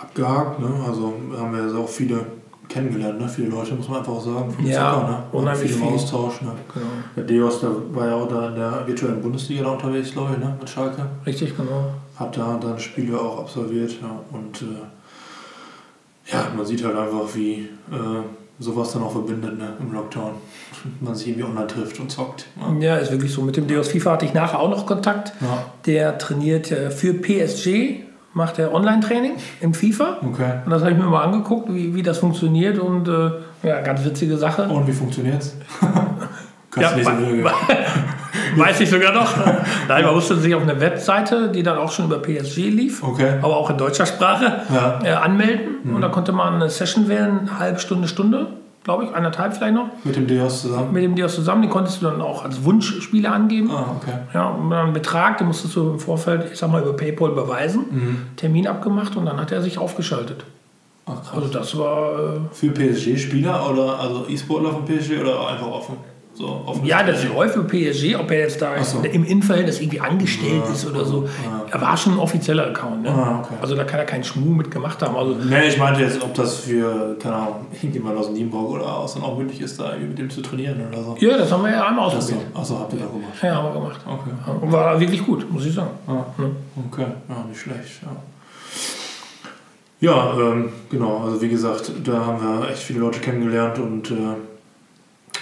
abgehakt, 0.00 0.60
ne? 0.60 0.68
Also 0.86 1.14
haben 1.36 1.52
wir 1.54 1.64
jetzt 1.64 1.74
auch 1.74 1.88
viele 1.88 2.24
kennengelernt, 2.68 3.18
ne? 3.20 3.28
Viele 3.28 3.48
Leute, 3.48 3.74
muss 3.74 3.88
man 3.88 3.98
einfach 4.00 4.12
auch 4.12 4.24
sagen. 4.24 4.54
Viele 4.56 4.70
Ja, 4.70 4.92
Zocker, 4.94 5.08
ne? 5.08 5.22
unheimlich 5.32 5.72
viel 5.72 5.80
im 5.80 5.86
viel. 5.88 5.94
Austausch, 5.96 6.42
ne? 6.42 6.52
Genau. 6.74 6.86
Der 7.16 7.24
Deos, 7.24 7.60
der 7.60 7.70
war 7.94 8.06
ja 8.06 8.14
auch 8.14 8.28
da 8.28 8.48
in 8.50 8.54
der 8.56 8.86
virtuellen 8.86 9.22
Bundesliga 9.22 9.62
da 9.64 9.70
unterwegs, 9.70 10.12
glaube 10.12 10.34
ich, 10.34 10.38
ne? 10.38 10.56
Mit 10.60 10.68
Schalke. 10.68 11.06
Richtig, 11.26 11.56
genau. 11.56 11.90
Hat 12.16 12.36
da 12.36 12.58
dann 12.60 12.78
Spiele 12.78 13.18
auch 13.18 13.40
absolviert, 13.40 13.92
ja. 14.02 14.10
Und 14.30 14.62
äh, 14.62 16.32
ja, 16.32 16.48
man 16.56 16.66
sieht 16.66 16.84
halt 16.84 16.96
einfach, 16.96 17.34
wie 17.34 17.68
äh, 17.90 18.22
sowas 18.58 18.92
dann 18.92 19.02
auch 19.02 19.12
verbindet, 19.12 19.56
ne? 19.58 19.74
Im 19.80 19.92
Lockdown. 19.92 20.32
Man 21.00 21.14
sich 21.14 21.28
irgendwie 21.28 21.44
online 21.48 21.66
trifft 21.66 21.98
und 22.00 22.10
zockt. 22.10 22.46
Ja. 22.60 22.94
Ja, 22.94 22.96
ist 22.96 23.10
wirklich 23.10 23.32
so. 23.32 23.42
Mit 23.42 23.56
dem 23.56 23.66
Deus 23.66 23.88
FIFA 23.88 24.12
hatte 24.12 24.24
ich 24.26 24.34
nachher 24.34 24.60
auch 24.60 24.70
noch 24.70 24.86
Kontakt. 24.86 25.32
ja. 25.40 25.64
Der 25.86 26.18
trainiert 26.18 26.70
äh, 26.70 26.90
für 26.90 27.14
PSG, 27.14 28.00
macht 28.34 28.58
er 28.58 28.72
Online-Training 28.74 29.32
im 29.60 29.74
FIFA. 29.74 30.18
Okay. 30.22 30.60
Und 30.64 30.70
das 30.70 30.82
habe 30.82 30.92
ich 30.92 30.98
mir 30.98 31.04
mal 31.04 31.24
angeguckt, 31.24 31.72
wie, 31.72 31.94
wie 31.94 32.02
das 32.02 32.18
funktioniert. 32.18 32.78
Und 32.78 33.08
äh, 33.08 33.30
ja, 33.66 33.80
ganz 33.80 34.04
witzige 34.04 34.36
Sache. 34.36 34.68
Und 34.68 34.86
wie 34.86 34.92
funktioniert's? 34.92 35.56
Ja, 36.76 36.90
Kannst 36.92 37.08
du 37.08 37.12
nicht 37.12 37.42
so. 37.42 37.48
Weiß 38.56 38.80
ich 38.80 38.90
sogar 38.90 39.12
noch. 39.12 39.36
Nein, 39.88 40.04
man 40.04 40.14
musste 40.14 40.36
sich 40.36 40.54
auf 40.54 40.62
eine 40.62 40.80
Webseite, 40.80 41.48
die 41.48 41.62
dann 41.62 41.78
auch 41.78 41.90
schon 41.92 42.06
über 42.06 42.18
PSG 42.18 42.68
lief, 42.70 43.02
Okay. 43.02 43.34
aber 43.42 43.56
auch 43.56 43.70
in 43.70 43.76
deutscher 43.78 44.06
Sprache, 44.06 44.62
Ja. 44.72 44.98
äh, 45.04 45.10
anmelden. 45.12 45.90
Und 45.94 46.00
da 46.00 46.08
konnte 46.08 46.32
man 46.32 46.54
eine 46.54 46.68
Session 46.70 47.08
wählen, 47.08 47.40
eine 47.48 47.58
halbe 47.58 47.78
Stunde, 47.80 48.08
Stunde, 48.08 48.46
glaube 48.84 49.04
ich, 49.04 49.14
anderthalb 49.14 49.54
vielleicht 49.54 49.74
noch. 49.74 49.88
Mit 50.04 50.16
dem 50.16 50.26
Dios 50.26 50.62
zusammen? 50.62 50.92
Mit 50.92 51.02
dem 51.02 51.14
Dios 51.14 51.34
zusammen, 51.34 51.62
den 51.62 51.70
konntest 51.70 52.00
du 52.02 52.06
dann 52.06 52.20
auch 52.20 52.44
als 52.44 52.64
Wunschspieler 52.64 53.32
angeben. 53.32 53.70
Ah, 53.70 53.84
okay. 54.00 54.12
Ja, 54.34 54.46
und 54.48 54.70
dann 54.70 54.86
einen 54.86 54.92
Betrag, 54.94 55.38
den 55.38 55.46
musstest 55.46 55.76
du 55.76 55.90
im 55.90 55.98
Vorfeld, 55.98 56.46
ich 56.52 56.58
sag 56.58 56.70
mal, 56.70 56.82
über 56.82 56.94
PayPal 56.94 57.30
überweisen, 57.30 57.84
Mhm. 57.90 58.16
Termin 58.36 58.66
abgemacht 58.66 59.16
und 59.16 59.26
dann 59.26 59.38
hat 59.40 59.52
er 59.52 59.60
sich 59.62 59.78
aufgeschaltet. 59.78 60.44
Ach, 61.06 61.14
krass. 61.22 61.30
Also 61.34 61.48
das 61.48 61.78
war, 61.78 62.12
äh, 62.12 62.40
Für 62.52 62.68
PSG-Spieler 62.70 63.70
oder 63.70 63.98
also 63.98 64.26
E-Sportler 64.28 64.70
von 64.70 64.84
PSG 64.84 65.20
oder 65.20 65.48
einfach 65.48 65.66
offen? 65.68 65.96
So 66.38 66.80
ja, 66.84 67.02
das 67.02 67.24
läuft 67.26 67.54
für 67.54 67.64
PSG, 67.64 68.14
ob 68.14 68.30
er 68.30 68.38
jetzt 68.38 68.62
da 68.62 68.80
so. 68.84 69.00
im 69.00 69.24
Innenverhältnis 69.24 69.80
irgendwie 69.80 70.00
angestellt 70.00 70.62
Ja, 70.64 70.72
ist 70.72 70.86
oder 70.86 71.04
so. 71.04 71.24
ja. 71.44 71.64
Er 71.68 71.80
war 71.80 71.96
schon 71.96 72.12
ein 72.12 72.18
offizieller 72.20 72.68
Account, 72.68 73.02
ne? 73.02 73.10
Ah, 73.10 73.40
okay. 73.44 73.54
Also 73.60 73.74
da 73.74 73.82
kann 73.82 73.98
er 73.98 74.06
keinen 74.06 74.22
Schmuh 74.22 74.54
mitgemacht 74.54 75.02
haben. 75.02 75.16
Also 75.16 75.34
Nee, 75.34 75.66
ich 75.66 75.76
meinte 75.78 76.00
jetzt, 76.02 76.22
ob 76.22 76.32
das 76.34 76.58
für, 76.58 77.16
keine 77.18 77.34
Ahnung, 77.34 77.66
irgendjemand 77.72 78.16
aus 78.18 78.30
Nienburg 78.30 78.70
oder 78.70 78.98
aus 78.98 79.14
dann 79.14 79.24
auch 79.24 79.36
möglich 79.36 79.60
ist, 79.60 79.80
da 79.80 79.90
irgendwie 79.94 80.10
mit 80.10 80.18
dem 80.20 80.30
zu 80.30 80.40
trainieren 80.40 80.80
oder 80.88 81.02
so. 81.02 81.16
ja, 81.18 81.36
das 81.38 81.50
haben 81.50 81.64
wir 81.64 81.72
ja 81.72 81.88
einmal 81.88 82.06
ausprobiert. 82.06 82.46
achso 82.54 82.78
habt 82.78 82.92
ihr 82.92 83.00
da 83.00 83.06
gemacht. 83.06 83.32
Ja, 83.42 83.56
haben 83.56 83.74
wir 83.74 83.80
gemacht. 83.80 84.00
Okay. 84.06 84.60
Und 84.60 84.70
war 84.70 85.00
wirklich 85.00 85.26
gut, 85.26 85.52
muss 85.52 85.66
ich 85.66 85.74
sagen. 85.74 85.90
Ah, 86.06 86.24
okay, 86.88 87.06
ja, 87.28 87.44
nicht 87.48 87.60
schlecht. 87.60 88.00
Ja, 90.00 90.12
ja 90.12 90.34
ähm, 90.38 90.68
genau, 90.88 91.24
also 91.24 91.42
wie 91.42 91.48
gesagt, 91.48 91.90
da 92.04 92.24
haben 92.24 92.40
wir 92.40 92.70
echt 92.70 92.82
viele 92.84 93.00
Leute 93.00 93.18
kennengelernt 93.18 93.80
und 93.80 94.12
äh, 94.12 94.14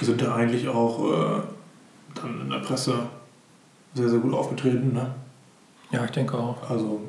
sind 0.00 0.20
da 0.20 0.34
eigentlich 0.34 0.68
auch 0.68 1.04
äh, 1.12 1.40
dann 2.14 2.40
in 2.42 2.50
der 2.50 2.58
Presse 2.58 2.94
sehr, 3.94 4.08
sehr 4.08 4.18
gut 4.18 4.34
aufgetreten. 4.34 4.92
Ne? 4.92 5.14
Ja, 5.90 6.04
ich 6.04 6.10
denke 6.10 6.36
auch. 6.36 6.68
Also 6.68 7.00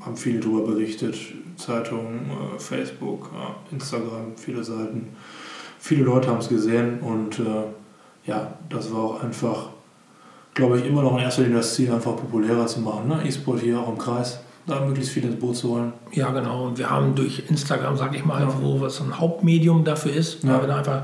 haben 0.00 0.16
viele 0.16 0.40
darüber 0.40 0.72
berichtet, 0.72 1.16
Zeitungen, 1.56 2.30
äh, 2.30 2.58
Facebook, 2.58 3.30
ja, 3.34 3.54
Instagram, 3.70 4.32
viele 4.36 4.62
Seiten. 4.62 5.08
Viele 5.78 6.04
Leute 6.04 6.28
haben 6.28 6.38
es 6.38 6.48
gesehen 6.48 7.00
und 7.00 7.38
äh, 7.38 7.44
ja, 8.26 8.54
das 8.70 8.92
war 8.92 9.00
auch 9.02 9.22
einfach, 9.22 9.68
glaube 10.54 10.78
ich, 10.78 10.86
immer 10.86 11.02
noch 11.02 11.12
in 11.16 11.22
erster 11.22 11.42
Linie 11.42 11.58
das 11.58 11.74
Ziel, 11.74 11.92
einfach 11.92 12.16
populärer 12.16 12.66
zu 12.66 12.80
machen. 12.80 13.08
Ne? 13.08 13.20
E-Sport 13.26 13.60
hier 13.60 13.78
auch 13.78 13.88
im 13.88 13.98
Kreis, 13.98 14.40
da 14.66 14.80
möglichst 14.80 15.12
viele 15.12 15.28
ins 15.28 15.38
Boot 15.38 15.56
zu 15.56 15.70
holen. 15.70 15.92
Ja, 16.12 16.30
genau. 16.30 16.64
Und 16.66 16.78
wir 16.78 16.88
haben 16.88 17.14
durch 17.14 17.44
Instagram, 17.50 17.96
sag 17.98 18.14
ich 18.14 18.24
mal, 18.24 18.46
wo 18.62 18.80
was 18.80 19.00
ein 19.02 19.18
Hauptmedium 19.18 19.84
dafür 19.84 20.12
ist, 20.14 20.42
Ja. 20.42 20.54
weil 20.54 20.62
wir 20.62 20.68
da 20.68 20.76
einfach 20.78 21.02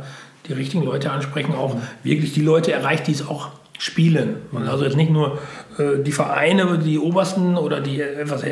die 0.49 0.53
richtigen 0.53 0.85
Leute 0.85 1.11
ansprechen, 1.11 1.55
auch 1.55 1.77
wirklich 2.03 2.33
die 2.33 2.43
Leute 2.43 2.73
erreicht, 2.73 3.07
die 3.07 3.13
es 3.13 3.27
auch 3.27 3.51
spielen. 3.79 4.37
Und 4.53 4.69
also 4.69 4.85
jetzt 4.85 4.97
nicht 4.97 5.11
nur 5.11 5.39
äh, 5.79 6.03
die 6.03 6.13
Vereine, 6.13 6.79
die 6.79 6.99
obersten 6.99 7.57
oder 7.57 7.81
die 7.81 8.01
etwas 8.01 8.43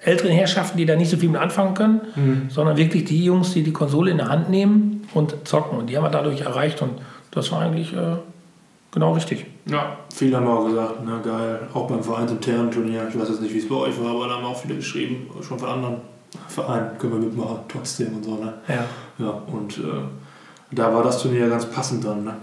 älteren 0.00 0.32
Herrschaften, 0.32 0.78
die 0.78 0.86
da 0.86 0.94
nicht 0.94 1.10
so 1.10 1.16
viel 1.16 1.28
mit 1.28 1.40
anfangen 1.40 1.74
können, 1.74 2.48
sondern 2.48 2.76
wirklich 2.76 3.04
die 3.04 3.24
Jungs, 3.24 3.52
die 3.54 3.64
die 3.64 3.72
Konsole 3.72 4.12
in 4.12 4.18
der 4.18 4.28
Hand 4.28 4.48
nehmen 4.50 5.08
und 5.14 5.34
zocken. 5.44 5.78
Und 5.78 5.90
die 5.90 5.96
haben 5.96 6.04
wir 6.04 6.10
dadurch 6.10 6.42
erreicht 6.42 6.80
und 6.82 6.92
das 7.32 7.50
war 7.50 7.62
eigentlich 7.62 7.92
äh, 7.92 8.16
genau 8.92 9.12
richtig. 9.12 9.46
Ja, 9.66 9.96
viele 10.14 10.36
haben 10.36 10.46
auch 10.46 10.66
gesagt, 10.66 11.00
na 11.04 11.18
geil, 11.18 11.60
auch 11.74 11.88
beim 11.88 12.02
vereinsinternen 12.02 12.70
Turnier, 12.70 13.06
ich 13.08 13.18
weiß 13.18 13.28
jetzt 13.28 13.42
nicht, 13.42 13.52
wie 13.52 13.58
es 13.58 13.68
bei 13.68 13.74
euch 13.74 14.00
war, 14.00 14.12
aber 14.12 14.28
da 14.28 14.36
haben 14.36 14.44
auch 14.44 14.56
viele 14.56 14.76
geschrieben, 14.76 15.28
schon 15.46 15.58
von 15.58 15.68
anderen 15.68 15.96
Vereinen 16.48 16.96
können 16.98 17.14
wir 17.14 17.20
mitmachen, 17.20 17.58
trotzdem 17.68 18.14
und 18.14 18.24
so. 18.24 18.36
Ne? 18.36 18.54
Ja. 18.68 18.84
Ja, 19.18 19.30
und 19.52 19.78
äh, 19.78 19.82
da 20.72 20.92
war 20.94 21.02
das 21.02 21.22
Turnier 21.22 21.48
ganz 21.48 21.66
passend 21.66 22.04
dann, 22.04 22.24
ne? 22.24 22.34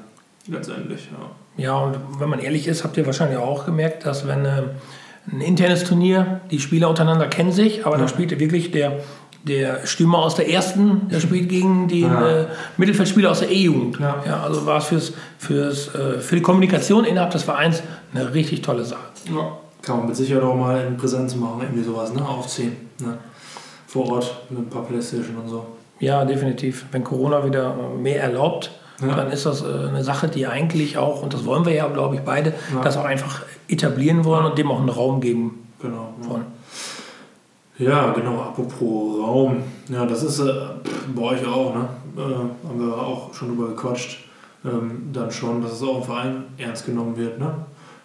letztendlich. 0.47 1.09
Ja. 1.11 1.63
Ja, 1.63 1.75
und 1.77 1.95
wenn 2.19 2.29
man 2.29 2.39
ehrlich 2.39 2.67
ist, 2.67 2.83
habt 2.83 2.97
ihr 2.97 3.05
wahrscheinlich 3.05 3.37
auch 3.37 3.65
gemerkt, 3.65 4.05
dass 4.05 4.27
wenn 4.27 4.43
äh, 4.45 4.63
ein 5.31 5.39
internes 5.41 5.83
Turnier, 5.83 6.41
die 6.51 6.59
Spieler 6.59 6.89
untereinander 6.89 7.27
kennen 7.27 7.51
sich, 7.51 7.85
aber 7.85 7.95
Ja. 7.95 8.01
da 8.01 8.07
spielt 8.07 8.37
wirklich 8.39 8.71
der, 8.71 8.99
der 9.43 9.85
Stürmer 9.85 10.17
aus 10.19 10.35
der 10.35 10.49
ersten, 10.49 11.07
der 11.09 11.19
spielt 11.19 11.49
gegen 11.49 11.87
den 11.87 12.03
Ja. 12.11 12.27
äh, 12.41 12.45
Mittelfeldspieler 12.77 13.29
aus 13.31 13.39
der 13.41 13.51
E-Jugend. 13.51 13.99
Ja. 13.99 14.41
also 14.43 14.65
war 14.65 14.77
es 14.79 14.85
fürs, 14.85 15.13
fürs, 15.37 15.93
äh, 15.93 16.19
für 16.19 16.35
die 16.37 16.41
Kommunikation 16.41 17.05
innerhalb 17.05 17.31
des 17.31 17.43
Vereins 17.43 17.83
eine 18.13 18.33
richtig 18.33 18.61
tolle 18.63 18.83
Sache. 18.83 19.03
Ja. 19.33 19.57
Kann 19.81 19.97
man 19.97 20.07
mit 20.07 20.15
Sicherheit 20.15 20.43
auch 20.43 20.55
mal 20.55 20.81
in 20.87 20.97
Präsenz 20.97 21.35
machen, 21.35 21.61
irgendwie 21.61 21.83
sowas, 21.83 22.11
ne? 22.13 22.25
Aufziehen. 22.27 22.75
Ne? 22.99 23.17
Vor 23.85 24.11
Ort 24.11 24.43
mit 24.49 24.59
ein 24.59 24.69
paar 24.69 24.83
Playstation 24.83 25.35
und 25.37 25.49
so. 25.49 25.65
Ja, 26.03 26.25
definitiv. 26.25 26.85
Wenn 26.91 27.03
Corona 27.03 27.45
wieder 27.45 27.75
mehr 27.97 28.21
erlaubt, 28.21 28.71
Ja. 29.01 29.15
dann 29.15 29.31
ist 29.31 29.45
das 29.45 29.61
äh, 29.63 29.87
eine 29.87 30.03
Sache, 30.03 30.27
die 30.27 30.45
eigentlich 30.47 30.97
auch, 30.97 31.23
und 31.23 31.33
das 31.33 31.45
wollen 31.45 31.65
wir 31.65 31.73
ja, 31.73 31.87
glaube 31.87 32.15
ich, 32.15 32.21
beide, 32.21 32.53
Ja. 32.73 32.81
das 32.83 32.97
auch 32.97 33.05
einfach 33.05 33.41
etablieren 33.67 34.23
wollen 34.25 34.45
und 34.45 34.57
dem 34.57 34.69
auch 34.71 34.79
einen 34.79 34.89
Raum 34.89 35.21
geben 35.21 35.65
Genau. 35.81 36.13
Ja. 36.21 36.29
wollen. 36.29 36.45
Ja, 37.79 38.11
genau, 38.13 38.39
apropos 38.39 39.17
Raum. 39.19 39.63
Ja, 39.89 40.05
das 40.05 40.23
ist 40.23 40.39
äh, 40.39 40.51
bei 41.15 41.21
euch 41.23 41.45
auch, 41.47 41.73
ne? 41.73 41.87
Äh, 42.17 42.67
haben 42.67 42.79
wir 42.79 42.93
auch 42.95 43.33
schon 43.33 43.49
drüber 43.49 43.69
gequatscht. 43.69 44.19
Ähm, 44.65 45.09
dann 45.11 45.31
schon, 45.31 45.61
dass 45.61 45.73
es 45.73 45.83
auch 45.83 45.97
im 45.97 46.03
Verein 46.03 46.43
ernst 46.57 46.85
genommen 46.85 47.17
wird, 47.17 47.39
ne? 47.39 47.53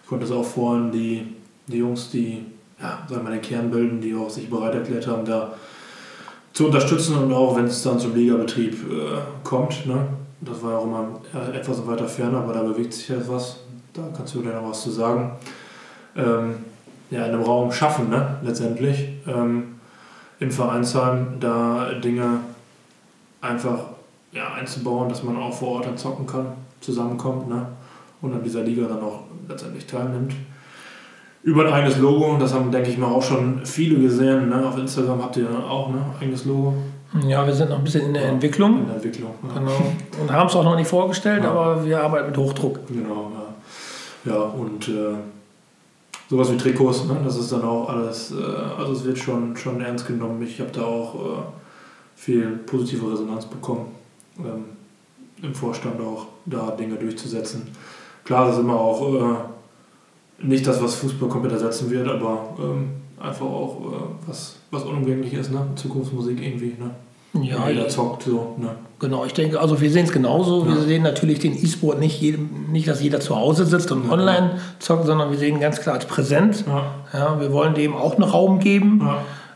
Ich 0.03 0.09
konnte 0.09 0.25
es 0.25 0.31
auch 0.31 0.43
vorhin, 0.43 0.91
die, 0.91 1.35
die 1.67 1.77
Jungs, 1.77 2.09
die, 2.09 2.45
ja, 2.81 2.99
sagen 3.07 3.23
wir, 3.25 3.31
den 3.31 3.41
Kern 3.41 3.69
bilden, 3.69 4.01
die 4.01 4.15
auch 4.15 4.29
sich 4.29 4.49
bereit 4.49 4.73
erklärt 4.73 5.05
haben, 5.07 5.23
da 5.25 5.53
zu 6.59 6.65
unterstützen 6.65 7.15
und 7.15 7.31
auch 7.31 7.55
wenn 7.55 7.67
es 7.67 7.81
dann 7.83 7.97
zum 7.97 8.13
Ligabetrieb 8.13 8.73
äh, 8.91 9.19
kommt, 9.45 9.85
ne? 9.85 10.09
Das 10.41 10.61
war 10.61 10.73
ja 10.73 10.77
auch 10.79 10.83
immer 10.83 11.21
äh, 11.33 11.55
etwas 11.55 11.87
weiter 11.87 12.05
fern, 12.05 12.35
aber 12.35 12.51
da 12.51 12.63
bewegt 12.63 12.93
sich 12.93 13.07
jetzt 13.07 13.31
was. 13.31 13.61
Da 13.93 14.01
kannst 14.13 14.35
du 14.35 14.41
dir 14.41 14.49
noch 14.49 14.69
was 14.69 14.81
zu 14.81 14.91
sagen. 14.91 15.31
Ähm, 16.17 16.55
ja, 17.11 17.23
in 17.23 17.31
einem 17.31 17.43
Raum 17.43 17.71
schaffen, 17.71 18.09
ne? 18.09 18.39
letztendlich. 18.43 19.07
Ähm, 19.25 19.75
Im 20.41 20.51
Vereinsheim 20.51 21.37
da 21.39 21.93
Dinge 21.93 22.41
einfach 23.39 23.79
ja, 24.33 24.51
einzubauen, 24.51 25.07
dass 25.07 25.23
man 25.23 25.37
auch 25.37 25.53
vor 25.53 25.75
Ort 25.75 25.85
dann 25.85 25.97
zocken 25.97 26.27
kann, 26.27 26.47
zusammenkommt 26.81 27.47
ne? 27.47 27.67
und 28.21 28.33
an 28.33 28.43
dieser 28.43 28.63
Liga 28.63 28.85
dann 28.85 29.01
auch 29.01 29.21
letztendlich 29.47 29.87
teilnimmt. 29.87 30.33
Über 31.43 31.65
ein 31.65 31.73
eigenes 31.73 31.97
Logo, 31.97 32.35
das 32.37 32.53
haben, 32.53 32.71
denke 32.71 32.89
ich 32.89 32.97
mal, 32.97 33.07
auch 33.07 33.23
schon 33.23 33.65
viele 33.65 33.97
gesehen. 33.99 34.49
Ne? 34.49 34.67
Auf 34.67 34.77
Instagram 34.77 35.23
habt 35.23 35.37
ihr 35.37 35.47
auch 35.69 35.89
ne? 35.89 36.01
eigenes 36.19 36.43
Logo 36.45 36.73
Ja, 37.25 37.45
wir 37.47 37.53
sind 37.53 37.69
noch 37.69 37.77
ein 37.77 37.83
bisschen 37.83 38.07
in 38.07 38.13
der 38.13 38.23
Ja. 38.23 38.29
Entwicklung. 38.29 38.79
in 38.79 38.85
der 38.87 38.95
Entwicklung. 38.95 39.31
Ne? 39.41 39.49
Genau. 39.53 40.21
Und 40.21 40.31
haben 40.31 40.47
es 40.47 40.55
auch 40.55 40.63
noch 40.65 40.75
nicht 40.75 40.89
vorgestellt, 40.89 41.43
Ja. 41.43 41.51
aber 41.51 41.85
wir 41.85 42.03
arbeiten 42.03 42.27
mit 42.27 42.37
Hochdruck. 42.37 42.79
Genau, 42.87 43.31
ja. 44.25 44.33
Ja, 44.33 44.41
und 44.41 44.89
äh, 44.89 45.15
sowas 46.29 46.51
wie 46.51 46.57
Trikots, 46.57 47.05
ne? 47.05 47.15
das 47.23 47.37
ist 47.37 47.51
dann 47.53 47.63
auch 47.63 47.87
alles, 47.89 48.31
äh, 48.31 48.43
also 48.77 48.91
es 48.91 49.05
wird 49.05 49.17
schon, 49.17 49.55
schon 49.55 49.79
ernst 49.79 50.07
genommen. 50.07 50.41
Ich 50.43 50.59
habe 50.59 50.71
da 50.73 50.81
auch 50.83 51.15
äh, 51.15 51.19
viel 52.17 52.47
positive 52.65 53.09
Resonanz 53.13 53.45
bekommen, 53.45 53.85
ähm, 54.39 54.65
im 55.41 55.55
Vorstand 55.55 56.01
auch, 56.01 56.27
da 56.45 56.71
Dinge 56.71 56.95
durchzusetzen. 56.95 57.69
Klar, 58.25 58.47
das 58.47 58.55
ist 58.57 58.61
immer 58.61 58.75
auch 58.77 59.01
äh, 59.13 59.35
nicht 60.41 60.65
das, 60.67 60.81
was 60.81 60.95
Fußball 60.95 61.29
komplett 61.29 61.53
ersetzen 61.53 61.89
wird, 61.91 62.07
aber 62.07 62.49
ähm, 62.59 62.89
einfach 63.19 63.45
auch 63.45 63.77
äh, 63.81 64.27
was, 64.27 64.55
was 64.71 64.83
unumgänglich 64.83 65.33
ist, 65.33 65.51
ne? 65.51 65.61
Zukunftsmusik 65.75 66.41
irgendwie, 66.41 66.75
ne? 66.79 66.91
Ja, 67.43 67.69
Jeder 67.69 67.87
zockt 67.87 68.23
so, 68.23 68.55
ne? 68.57 68.69
genau. 68.97 69.23
Ich 69.23 69.33
denke, 69.35 69.59
also 69.59 69.79
wir 69.79 69.91
sehen 69.91 70.05
es 70.05 70.11
genauso. 70.11 70.65
Wir 70.65 70.73
Ja. 70.75 70.81
sehen 70.81 71.03
natürlich 71.03 71.37
den 71.37 71.53
E-Sport 71.53 71.99
nicht, 71.99 72.19
jedem, 72.21 72.71
nicht, 72.71 72.87
dass 72.87 73.03
jeder 73.03 73.19
zu 73.19 73.35
Hause 73.35 73.65
sitzt 73.65 73.91
und 73.91 74.05
Ja. 74.07 74.13
online 74.13 74.51
zockt, 74.79 75.05
sondern 75.05 75.29
wir 75.29 75.37
sehen 75.37 75.59
ganz 75.59 75.79
klar 75.79 75.93
als 75.95 76.05
Präsenz. 76.05 76.63
Ja, 76.65 76.85
Ja, 77.13 77.39
wir 77.39 77.51
wollen 77.53 77.75
dem 77.75 77.95
auch 77.95 78.15
einen 78.15 78.23
Raum 78.23 78.57
geben. 78.59 79.07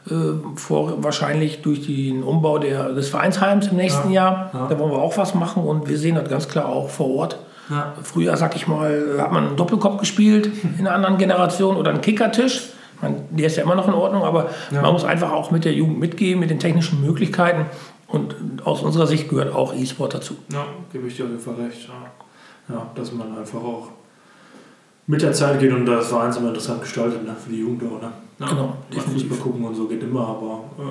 Äh, 0.07 0.13
vor, 0.55 1.01
wahrscheinlich 1.03 1.61
durch 1.63 1.87
den 1.87 2.21
Umbau 2.23 2.59
der, 2.59 2.91
des 2.93 3.07
Vereinsheims 3.09 3.67
im 3.67 3.77
nächsten 3.77 4.11
Jahr. 4.11 4.51
Ja. 4.53 4.67
Da 4.67 4.77
wollen 4.77 4.91
wir 4.91 5.01
auch 5.01 5.17
was 5.17 5.33
machen 5.33 5.63
und 5.63 5.87
wir 5.89 5.97
sehen 5.97 6.13
das 6.15 6.29
ganz 6.29 6.47
klar 6.49 6.67
auch 6.67 6.89
vor 6.89 7.09
Ort. 7.15 7.39
Ja. 7.69 7.93
Früher, 8.03 8.35
sag 8.37 8.55
ich 8.55 8.67
mal, 8.67 9.17
hat 9.19 9.31
man 9.31 9.47
einen 9.47 9.55
Doppelkopf 9.55 9.99
gespielt 9.99 10.51
in 10.77 10.85
einer 10.87 10.95
anderen 10.95 11.17
Generation 11.17 11.75
oder 11.77 11.91
einen 11.91 12.01
Kickertisch. 12.01 12.69
Meine, 13.01 13.17
der 13.31 13.47
ist 13.47 13.57
ja 13.57 13.63
immer 13.63 13.75
noch 13.75 13.87
in 13.87 13.93
Ordnung, 13.93 14.23
aber 14.23 14.49
Ja. 14.71 14.81
man 14.81 14.93
muss 14.93 15.03
einfach 15.03 15.31
auch 15.31 15.51
mit 15.51 15.65
der 15.65 15.73
Jugend 15.73 15.99
mitgehen, 15.99 16.39
mit 16.39 16.49
den 16.49 16.59
technischen 16.59 17.01
Möglichkeiten. 17.01 17.65
Und 18.07 18.35
aus 18.63 18.81
unserer 18.83 19.07
Sicht 19.07 19.27
gehört 19.29 19.53
auch 19.53 19.73
E-Sport 19.73 20.13
dazu. 20.13 20.35
Ja, 20.51 20.65
gebe 20.91 21.07
ich 21.07 21.15
dir 21.17 21.23
auf 21.25 21.31
jeden 21.31 21.41
Fall 21.41 21.55
recht. 21.55 21.89
Ja. 22.69 22.75
ja, 22.75 22.87
dass 22.95 23.11
man 23.11 23.35
einfach 23.37 23.59
auch 23.59 23.87
mit 25.07 25.21
der 25.21 25.33
Zeit 25.33 25.59
geht 25.59 25.73
und 25.73 25.85
das 25.85 26.07
Verein 26.07 26.31
immer 26.35 26.49
interessant 26.49 26.81
gestaltet, 26.81 27.25
ne? 27.25 27.35
für 27.43 27.49
die 27.51 27.59
Jugend 27.59 27.83
auch. 27.83 28.01
Ne? 28.01 28.11
Ja, 28.39 28.47
Genau, 28.47 28.73
definitiv. 28.93 29.29
Fußball 29.29 29.37
gucken 29.51 29.65
und 29.65 29.75
so 29.75 29.87
geht 29.87 30.01
immer, 30.03 30.27
aber 30.27 30.63
äh, 30.79 30.83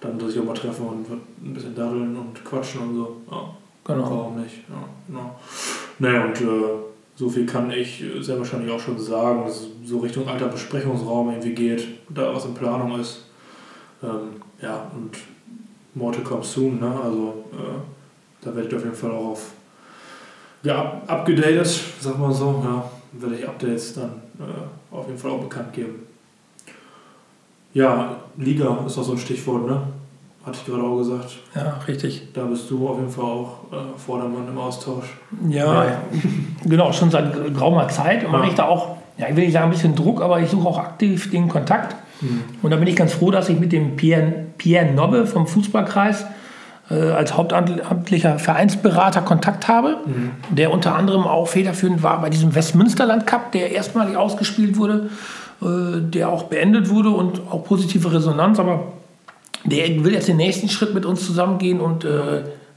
dann 0.00 0.18
sich 0.28 0.40
auch 0.40 0.44
mal 0.44 0.54
treffen 0.54 0.86
und 0.86 1.06
ein 1.10 1.52
bisschen 1.54 1.74
daddeln 1.74 2.16
und 2.16 2.42
quatschen 2.44 2.80
und 2.82 2.94
so. 2.94 3.16
Genau. 3.84 4.02
warum 4.10 4.40
nicht? 4.40 4.56
Ja, 4.68 4.76
genau. 5.08 5.34
Naja, 6.00 6.24
und 6.24 6.40
äh, 6.40 6.44
so 7.14 7.28
viel 7.28 7.44
kann 7.46 7.70
ich 7.70 8.02
äh, 8.02 8.22
sehr 8.22 8.38
wahrscheinlich 8.38 8.72
auch 8.72 8.80
schon 8.80 8.98
sagen, 8.98 9.44
dass 9.44 9.60
es 9.60 9.68
so 9.84 9.98
Richtung 9.98 10.26
alter 10.26 10.48
Besprechungsraum 10.48 11.28
irgendwie 11.28 11.52
geht, 11.52 11.86
da 12.08 12.34
was 12.34 12.46
in 12.46 12.54
Planung 12.54 12.98
ist. 12.98 13.26
Ähm, 14.02 14.40
ja, 14.60 14.90
und 14.96 15.10
more 15.94 16.12
to 16.12 16.22
come 16.22 16.42
soon, 16.42 16.80
ne? 16.80 16.90
Also 17.04 17.44
äh, 17.52 17.80
da 18.40 18.54
werde 18.54 18.68
ich 18.68 18.74
auf 18.74 18.82
jeden 18.82 18.96
Fall 18.96 19.10
auch 19.10 19.32
auf 19.32 19.52
ja, 20.62 21.02
abgedatet, 21.06 21.80
sag 22.00 22.18
mal 22.18 22.32
so, 22.32 22.62
ja, 22.64 22.90
werde 23.12 23.36
ich 23.36 23.46
Updates 23.46 23.94
dann 23.94 24.22
äh, 24.38 24.94
auf 24.94 25.06
jeden 25.06 25.18
Fall 25.18 25.32
auch 25.32 25.42
bekannt 25.42 25.72
geben. 25.74 26.06
Ja, 27.74 28.16
Liga 28.38 28.84
ist 28.86 28.96
auch 28.96 29.04
so 29.04 29.12
ein 29.12 29.18
Stichwort, 29.18 29.66
ne? 29.66 29.82
Hatte 30.44 30.58
ich 30.60 30.66
gerade 30.66 30.82
auch 30.82 30.96
gesagt. 30.98 31.36
Ja, 31.54 31.78
richtig. 31.86 32.32
Da 32.32 32.44
bist 32.44 32.70
du 32.70 32.88
auf 32.88 32.98
jeden 32.98 33.10
Fall 33.10 33.24
auch 33.24 33.58
äh, 33.72 33.76
Vordermann 33.98 34.48
im 34.48 34.58
Austausch. 34.58 35.16
Ja, 35.48 35.84
ja. 35.84 36.00
genau, 36.64 36.92
schon 36.92 37.10
seit 37.10 37.32
geraumer 37.32 37.88
Zeit 37.88 38.30
mache 38.30 38.48
ich 38.48 38.54
da 38.54 38.66
auch, 38.66 38.96
ja, 39.18 39.28
ich 39.28 39.36
will 39.36 39.44
nicht 39.44 39.52
sagen 39.52 39.66
ein 39.66 39.72
bisschen 39.72 39.94
Druck, 39.94 40.22
aber 40.22 40.40
ich 40.40 40.50
suche 40.50 40.66
auch 40.66 40.78
aktiv 40.78 41.30
den 41.30 41.48
Kontakt. 41.48 41.94
Mhm. 42.20 42.42
Und 42.62 42.70
da 42.70 42.76
bin 42.76 42.88
ich 42.88 42.96
ganz 42.96 43.12
froh, 43.12 43.30
dass 43.30 43.48
ich 43.48 43.60
mit 43.60 43.72
dem 43.72 43.96
Pierre, 43.96 44.46
Pierre 44.56 44.86
Nobbe 44.86 45.26
vom 45.26 45.46
Fußballkreis 45.46 46.24
äh, 46.90 46.94
als 46.94 47.36
hauptamtlicher 47.36 48.38
Vereinsberater 48.38 49.20
Kontakt 49.20 49.68
habe, 49.68 49.98
mhm. 50.06 50.30
der 50.50 50.72
unter 50.72 50.94
anderem 50.94 51.24
auch 51.24 51.48
federführend 51.48 52.02
war 52.02 52.20
bei 52.20 52.30
diesem 52.30 52.54
Westmünsterland 52.54 53.26
Cup, 53.26 53.52
der 53.52 53.72
erstmalig 53.72 54.16
ausgespielt 54.16 54.78
wurde, 54.78 55.10
äh, 55.62 56.00
der 56.00 56.30
auch 56.30 56.44
beendet 56.44 56.88
wurde 56.88 57.10
und 57.10 57.42
auch 57.50 57.64
positive 57.64 58.12
Resonanz, 58.12 58.58
aber 58.58 58.84
der 59.64 60.04
will 60.04 60.12
jetzt 60.12 60.28
den 60.28 60.36
nächsten 60.36 60.68
Schritt 60.68 60.94
mit 60.94 61.04
uns 61.04 61.24
zusammengehen 61.24 61.80
und 61.80 62.04
äh, 62.04 62.08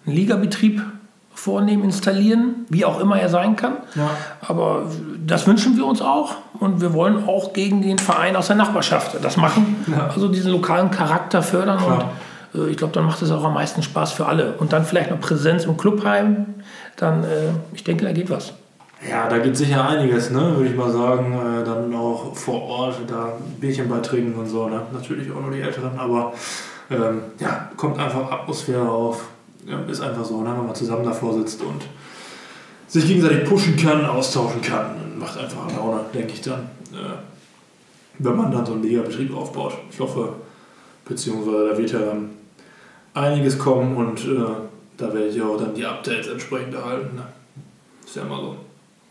einen 0.05 0.15
Ligabetrieb 0.15 0.81
vornehmen, 1.33 1.83
installieren, 1.83 2.65
wie 2.69 2.85
auch 2.85 2.99
immer 2.99 3.19
er 3.19 3.29
sein 3.29 3.55
kann. 3.55 3.77
Ja. 3.95 4.09
Aber 4.41 4.83
das 5.25 5.47
wünschen 5.47 5.77
wir 5.77 5.85
uns 5.85 6.01
auch 6.01 6.35
und 6.59 6.81
wir 6.81 6.93
wollen 6.93 7.27
auch 7.27 7.53
gegen 7.53 7.81
den 7.81 7.99
Verein 7.99 8.35
aus 8.35 8.47
der 8.47 8.55
Nachbarschaft 8.55 9.17
das 9.21 9.37
machen. 9.37 9.83
Ja. 9.91 10.07
Also 10.13 10.27
diesen 10.27 10.51
lokalen 10.51 10.91
Charakter 10.91 11.41
fördern 11.41 11.79
Klar. 11.79 12.11
und 12.53 12.61
äh, 12.61 12.69
ich 12.69 12.77
glaube, 12.77 12.93
dann 12.93 13.05
macht 13.05 13.21
es 13.21 13.31
auch 13.31 13.43
am 13.43 13.55
meisten 13.55 13.81
Spaß 13.81 14.11
für 14.11 14.25
alle. 14.25 14.53
Und 14.53 14.73
dann 14.73 14.85
vielleicht 14.85 15.11
noch 15.11 15.19
Präsenz 15.19 15.65
im 15.65 15.75
Clubheim, 15.77 16.45
dann, 16.97 17.23
äh, 17.23 17.49
ich 17.73 17.83
denke, 17.83 18.05
da 18.05 18.11
geht 18.11 18.29
was. 18.29 18.53
Ja, 19.09 19.27
da 19.27 19.37
geht 19.39 19.57
sicher 19.57 19.87
einiges, 19.87 20.29
ne? 20.29 20.55
würde 20.55 20.69
ich 20.69 20.75
mal 20.75 20.91
sagen. 20.91 21.33
Äh, 21.33 21.65
dann 21.65 21.93
auch 21.93 22.35
vor 22.35 22.61
Ort, 22.63 22.95
da 23.07 23.33
Bierchen 23.59 23.89
beitrinken 23.89 24.35
und 24.39 24.47
so. 24.47 24.69
Ne? 24.69 24.81
Natürlich 24.93 25.29
auch 25.31 25.41
nur 25.41 25.51
die 25.51 25.61
Älteren, 25.61 25.97
aber 25.97 26.33
ähm, 26.89 27.21
ja, 27.39 27.69
kommt 27.77 27.99
einfach 27.99 28.31
Atmosphäre 28.31 28.89
auf. 28.89 29.25
Ja, 29.65 29.79
ist 29.89 30.01
einfach 30.01 30.25
so, 30.25 30.41
ne? 30.41 30.53
wenn 30.57 30.65
man 30.65 30.75
zusammen 30.75 31.05
davor 31.05 31.33
sitzt 31.33 31.61
und 31.61 31.83
sich 32.87 33.07
gegenseitig 33.07 33.47
pushen 33.47 33.77
kann, 33.77 34.05
austauschen 34.05 34.61
kann. 34.61 35.17
Macht 35.17 35.37
einfach 35.37 35.71
Laune, 35.75 36.01
denke 36.13 36.33
ich 36.33 36.41
dann. 36.41 36.69
Äh, 36.91 37.15
wenn 38.19 38.35
man 38.35 38.51
dann 38.51 38.65
so 38.65 38.73
einen 38.73 38.83
Liga-Betrieb 38.83 39.35
aufbaut. 39.35 39.73
Ich 39.89 39.99
hoffe, 39.99 40.33
beziehungsweise 41.05 41.69
da 41.69 41.77
wird 41.77 41.91
ja 41.91 41.99
dann 41.99 42.29
einiges 43.13 43.57
kommen 43.57 43.95
und 43.95 44.19
äh, 44.25 44.43
da 44.97 45.13
werde 45.13 45.27
ich 45.27 45.41
auch 45.41 45.57
dann 45.57 45.73
die 45.73 45.85
Updates 45.85 46.27
entsprechend 46.27 46.75
erhalten. 46.75 47.15
Ne? 47.15 47.23
Ist 48.05 48.15
ja 48.15 48.23
immer 48.23 48.37
so. 48.37 48.55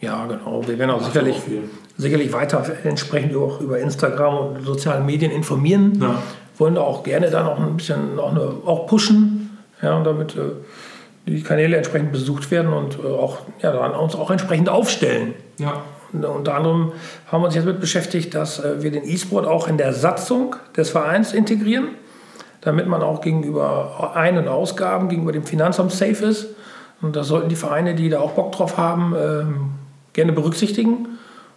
Ja, 0.00 0.26
genau. 0.26 0.62
Wir 0.66 0.78
werden 0.78 0.90
auch 0.90 1.02
sicherlich, 1.02 1.36
auch 1.36 1.96
sicherlich 1.96 2.32
weiter 2.32 2.64
entsprechend 2.84 3.34
auch 3.36 3.60
über 3.60 3.78
Instagram 3.78 4.36
und 4.36 4.64
sozialen 4.64 5.06
Medien 5.06 5.32
informieren. 5.32 5.98
Ja 6.00 6.22
wollen 6.58 6.74
da 6.74 6.82
auch 6.82 7.02
gerne 7.02 7.30
dann 7.30 7.46
auch 7.46 7.58
ein 7.58 7.76
bisschen 7.76 8.18
auch, 8.18 8.30
eine, 8.30 8.52
auch 8.64 8.86
pushen, 8.86 9.58
ja, 9.80 10.02
damit 10.02 10.36
äh, 10.36 10.40
die 11.26 11.42
Kanäle 11.42 11.76
entsprechend 11.76 12.12
besucht 12.12 12.50
werden 12.50 12.72
und 12.72 12.98
äh, 12.98 13.06
auch, 13.06 13.38
ja, 13.60 13.72
dann 13.72 13.94
uns 13.94 14.14
auch 14.14 14.30
entsprechend 14.30 14.68
aufstellen. 14.68 15.34
Ja. 15.58 15.82
Und, 16.12 16.24
unter 16.24 16.54
anderem 16.54 16.92
haben 17.30 17.42
wir 17.42 17.46
uns 17.46 17.54
jetzt 17.54 17.64
mit 17.64 17.80
beschäftigt, 17.80 18.34
dass 18.34 18.58
äh, 18.58 18.82
wir 18.82 18.90
den 18.90 19.04
E-Sport 19.04 19.46
auch 19.46 19.68
in 19.68 19.78
der 19.78 19.92
Satzung 19.92 20.56
des 20.76 20.90
Vereins 20.90 21.32
integrieren, 21.32 21.88
damit 22.60 22.86
man 22.86 23.02
auch 23.02 23.20
gegenüber 23.20 24.12
Ein- 24.14 24.38
und 24.38 24.48
Ausgaben, 24.48 25.08
gegenüber 25.08 25.32
dem 25.32 25.44
Finanzamt 25.44 25.92
safe 25.92 26.24
ist. 26.26 26.48
Und 27.00 27.16
das 27.16 27.28
sollten 27.28 27.48
die 27.48 27.56
Vereine, 27.56 27.94
die 27.94 28.08
da 28.08 28.20
auch 28.20 28.32
Bock 28.32 28.52
drauf 28.52 28.76
haben, 28.76 29.14
ähm, 29.18 29.70
gerne 30.12 30.32
berücksichtigen. 30.32 31.11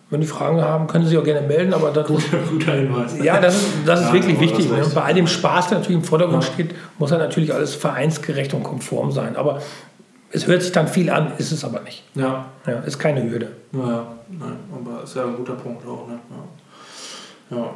Wenn 0.09 0.21
die 0.21 0.27
Fragen 0.27 0.61
haben, 0.61 0.85
können 0.85 1.03
Sie 1.03 1.11
sich 1.11 1.19
auch 1.19 1.23
gerne 1.23 1.47
melden. 1.47 1.73
Aber 1.73 1.91
das 1.91 2.07
guter, 2.07 2.37
guter 2.49 2.73
Hinweis. 2.73 3.17
Ja, 3.21 3.39
das 3.39 3.55
ist, 3.55 3.67
das 3.85 4.01
ist 4.01 4.07
ja, 4.07 4.13
wirklich 4.13 4.39
wichtig. 4.39 4.69
Ne? 4.69 4.85
Bei 4.93 5.01
all 5.01 5.13
dem 5.13 5.27
Spaß, 5.27 5.69
der 5.69 5.79
natürlich 5.79 6.01
im 6.01 6.07
Vordergrund 6.07 6.43
ja. 6.43 6.51
steht, 6.51 6.75
muss 6.99 7.11
ja 7.11 7.17
natürlich 7.17 7.53
alles 7.53 7.73
vereinsgerecht 7.73 8.53
und 8.53 8.63
konform 8.63 9.11
sein. 9.11 9.35
Aber 9.35 9.61
es 10.31 10.45
hört 10.47 10.61
sich 10.61 10.71
dann 10.71 10.87
viel 10.87 11.09
an, 11.09 11.31
ist 11.37 11.51
es 11.51 11.63
aber 11.63 11.81
nicht. 11.81 12.03
Ja. 12.13 12.45
ja 12.67 12.79
ist 12.79 12.99
keine 12.99 13.23
Hürde. 13.23 13.51
Ja, 13.71 14.05
nein, 14.29 14.57
aber 14.71 15.03
ist 15.03 15.15
ja 15.15 15.25
ein 15.25 15.35
guter 15.35 15.53
Punkt 15.53 15.85
auch. 15.87 16.07
Ne? 16.07 16.19
Ja. 17.49 17.57
ja. 17.57 17.69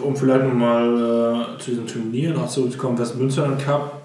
Um 0.00 0.16
vielleicht 0.16 0.44
nochmal 0.44 1.56
äh, 1.56 1.58
zu 1.58 1.70
diesen 1.70 1.86
Turnieren 1.86 2.34
noch 2.34 2.48
zurückzukommen, 2.48 2.98
Westmünster 2.98 3.48
Cup 3.64 4.02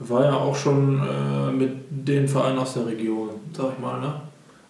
war 0.00 0.24
ja 0.24 0.34
auch 0.34 0.56
schon 0.56 1.00
äh, 1.00 1.52
mit 1.52 1.72
den 1.90 2.26
Vereinen 2.26 2.58
aus 2.58 2.74
der 2.74 2.86
Region, 2.86 3.28
sag 3.52 3.74
ich 3.74 3.78
mal, 3.78 4.00
ne? 4.00 4.14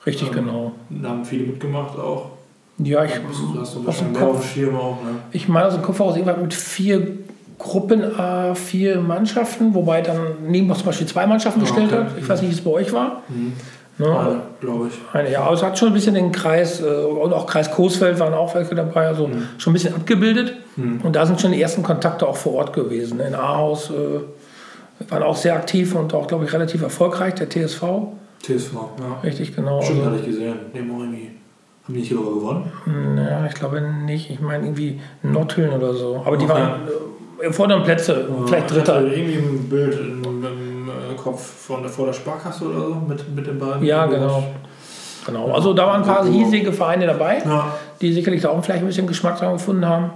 Richtig, 0.06 0.28
ähm, 0.28 0.34
genau. 0.34 0.72
Da 0.88 1.10
haben 1.10 1.24
viele 1.24 1.44
mitgemacht 1.44 1.98
auch. 1.98 2.30
Ja, 2.78 3.04
ich 3.04 3.12
hast 3.12 3.74
du 3.74 3.88
aus 3.88 3.98
dem 3.98 4.14
Kopf, 4.14 4.56
auch, 4.56 5.04
ne? 5.04 5.20
Ich 5.32 5.48
meine 5.48 5.66
aus 5.66 5.74
dem 5.74 5.82
Kopf 5.82 6.00
aus 6.00 6.16
irgendwann 6.16 6.40
mit 6.40 6.54
vier 6.54 7.18
Gruppen, 7.58 8.02
äh, 8.02 8.54
vier 8.54 9.00
Mannschaften, 9.00 9.74
wobei 9.74 10.00
dann 10.00 10.46
Nienbach 10.48 10.78
zum 10.78 10.86
Beispiel 10.86 11.06
zwei 11.06 11.26
Mannschaften 11.26 11.60
gestellt 11.60 11.92
okay. 11.92 12.04
hat. 12.04 12.18
Ich 12.18 12.26
weiß 12.26 12.40
nicht, 12.40 12.50
wie 12.50 12.54
es 12.54 12.62
bei 12.62 12.70
euch 12.70 12.92
war. 12.92 13.22
Mhm. 13.28 13.52
Ne? 13.98 14.18
Eine, 14.18 14.40
glaube 14.60 14.88
ich. 14.88 14.94
Eine, 15.14 15.30
ja, 15.30 15.42
aber 15.42 15.52
es 15.52 15.62
hat 15.62 15.78
schon 15.78 15.88
ein 15.88 15.94
bisschen 15.94 16.14
den 16.14 16.32
Kreis, 16.32 16.80
äh, 16.80 16.84
und 16.86 17.34
auch 17.34 17.46
Kreis 17.46 17.70
Coesfeld 17.70 18.18
waren 18.18 18.32
auch 18.32 18.54
welche 18.54 18.74
dabei, 18.74 19.08
also 19.08 19.28
mhm. 19.28 19.42
schon 19.58 19.72
ein 19.72 19.74
bisschen 19.74 19.94
abgebildet. 19.94 20.54
Mhm. 20.76 21.02
Und 21.02 21.16
da 21.16 21.26
sind 21.26 21.38
schon 21.38 21.52
die 21.52 21.60
ersten 21.60 21.82
Kontakte 21.82 22.26
auch 22.26 22.36
vor 22.36 22.54
Ort 22.54 22.72
gewesen. 22.72 23.20
In 23.20 23.34
Ahaus 23.34 23.90
äh, 23.90 25.10
waren 25.10 25.22
auch 25.22 25.36
sehr 25.36 25.54
aktiv 25.54 25.94
und 25.94 26.14
auch, 26.14 26.26
glaube 26.26 26.46
ich, 26.46 26.52
relativ 26.54 26.80
erfolgreich, 26.80 27.34
der 27.34 27.50
TSV. 27.50 27.82
TSV, 28.42 28.72
ja. 28.74 29.20
Richtig, 29.22 29.54
genau. 29.54 29.82
Stimmt, 29.82 30.00
also, 30.00 30.10
hatte 30.10 30.20
ich 30.20 30.26
gesehen. 30.26 30.56
Neben 30.72 30.90
irgendwie. 30.90 31.30
Haben 31.84 31.94
die 31.94 32.00
nicht 32.00 32.10
sogar 32.12 32.34
gewonnen? 32.34 33.18
Ja, 33.18 33.46
ich 33.46 33.54
glaube 33.54 33.80
nicht. 33.80 34.30
Ich 34.30 34.40
meine 34.40 34.64
irgendwie 34.64 35.00
Notteln 35.22 35.72
oder 35.72 35.94
so. 35.94 36.22
Aber 36.24 36.36
die 36.36 36.44
okay. 36.44 36.54
waren 36.54 36.80
äh, 37.42 37.52
vorderen 37.52 37.82
Plätze, 37.82 38.28
ja, 38.28 38.46
vielleicht 38.46 38.70
Dritter. 38.70 39.02
Irgendwie 39.02 39.38
ein 39.38 39.68
Bild 39.68 39.98
im, 39.98 40.22
im 40.24 40.88
äh, 40.88 41.16
Kopf 41.16 41.40
von 41.40 41.88
vor 41.88 42.06
der 42.06 42.12
Sparkasse 42.12 42.64
oder 42.64 42.80
so 42.80 42.94
mit, 42.94 43.34
mit 43.34 43.46
den 43.46 43.58
beiden. 43.58 43.84
Ja, 43.84 44.06
genau. 44.06 44.44
Genau. 45.26 45.52
Also 45.52 45.74
da 45.74 45.86
waren 45.86 46.02
ein 46.02 46.06
paar 46.06 46.26
hiesige 46.26 46.72
Vereine 46.72 47.06
dabei, 47.06 47.42
ja. 47.44 47.74
die 48.00 48.12
sicherlich 48.12 48.42
da 48.42 48.50
auch 48.50 48.64
vielleicht 48.64 48.82
ein 48.82 48.86
bisschen 48.86 49.06
Geschmack 49.06 49.38
dran 49.38 49.52
gefunden 49.54 49.84
haben. 49.84 50.10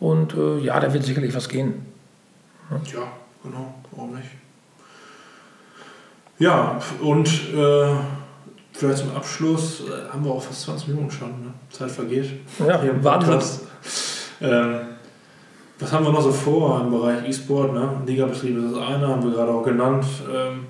Und 0.00 0.34
äh, 0.34 0.58
ja, 0.60 0.78
da 0.80 0.92
wird 0.92 1.04
sicherlich 1.04 1.34
was 1.34 1.48
gehen. 1.48 1.86
Ja, 2.70 2.76
ja 2.76 3.06
genau. 3.42 3.74
Warum 3.92 4.14
nicht? 4.14 4.28
Ja, 6.38 6.78
und 7.00 7.28
äh, 7.28 7.88
vielleicht 8.72 8.98
zum 8.98 9.14
Abschluss 9.14 9.80
äh, 9.80 10.12
haben 10.12 10.24
wir 10.24 10.30
auch 10.30 10.42
fast 10.42 10.62
20 10.62 10.88
Minuten 10.88 11.10
schon. 11.10 11.28
Ne? 11.28 11.52
Zeit 11.70 11.90
vergeht. 11.90 12.30
Ja, 12.60 12.80
wartet. 13.02 13.44
Ähm, 14.40 14.80
was 15.80 15.92
haben 15.92 16.04
wir 16.04 16.12
noch 16.12 16.22
so 16.22 16.32
vor 16.32 16.80
im 16.80 16.90
Bereich 16.90 17.28
E-Sport? 17.28 17.74
Ne? 17.74 17.88
Ligabetrieb 18.06 18.56
ist 18.56 18.72
das 18.72 18.88
eine, 18.88 19.08
haben 19.08 19.22
wir 19.22 19.30
gerade 19.30 19.52
auch 19.52 19.62
genannt. 19.62 20.04
Ähm, 20.32 20.66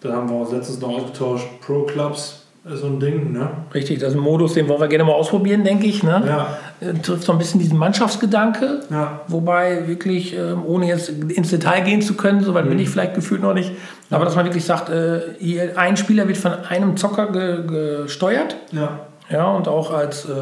da 0.00 0.12
haben 0.12 0.28
wir 0.28 0.36
uns 0.36 0.52
letztens 0.52 0.80
noch 0.80 0.90
ausgetauscht. 0.90 1.46
Pro 1.60 1.82
Clubs 1.82 2.46
ist 2.64 2.80
so 2.80 2.86
ein 2.86 3.00
Ding. 3.00 3.32
Ne? 3.32 3.48
Richtig, 3.72 3.98
das 4.00 4.10
ist 4.10 4.18
ein 4.18 4.22
Modus, 4.22 4.54
den 4.54 4.68
wollen 4.68 4.80
wir 4.80 4.88
gerne 4.88 5.04
mal 5.04 5.12
ausprobieren, 5.12 5.64
denke 5.64 5.86
ich. 5.86 6.02
Ne? 6.02 6.22
Ja. 6.26 6.58
Äh, 6.78 6.92
trifft 6.94 7.22
so 7.24 7.32
ein 7.32 7.38
bisschen 7.38 7.58
diesen 7.58 7.78
Mannschaftsgedanke, 7.78 8.80
ja. 8.90 9.20
wobei 9.28 9.88
wirklich, 9.88 10.36
ähm, 10.36 10.62
ohne 10.66 10.86
jetzt 10.86 11.08
ins 11.08 11.48
Detail 11.48 11.80
gehen 11.80 12.02
zu 12.02 12.14
können, 12.14 12.42
soweit 12.42 12.66
mhm. 12.66 12.70
bin 12.70 12.78
ich 12.80 12.90
vielleicht 12.90 13.14
gefühlt 13.14 13.40
noch 13.40 13.54
nicht, 13.54 13.72
aber 14.10 14.26
dass 14.26 14.36
man 14.36 14.44
wirklich 14.44 14.64
sagt, 14.64 14.90
äh, 14.90 15.70
ein 15.74 15.96
Spieler 15.96 16.28
wird 16.28 16.36
von 16.36 16.52
einem 16.52 16.98
Zocker 16.98 17.32
ge 17.32 18.02
gesteuert 18.04 18.56
ja. 18.72 19.00
Ja, 19.30 19.46
und 19.46 19.68
auch 19.68 19.90
als, 19.90 20.26
äh, 20.26 20.32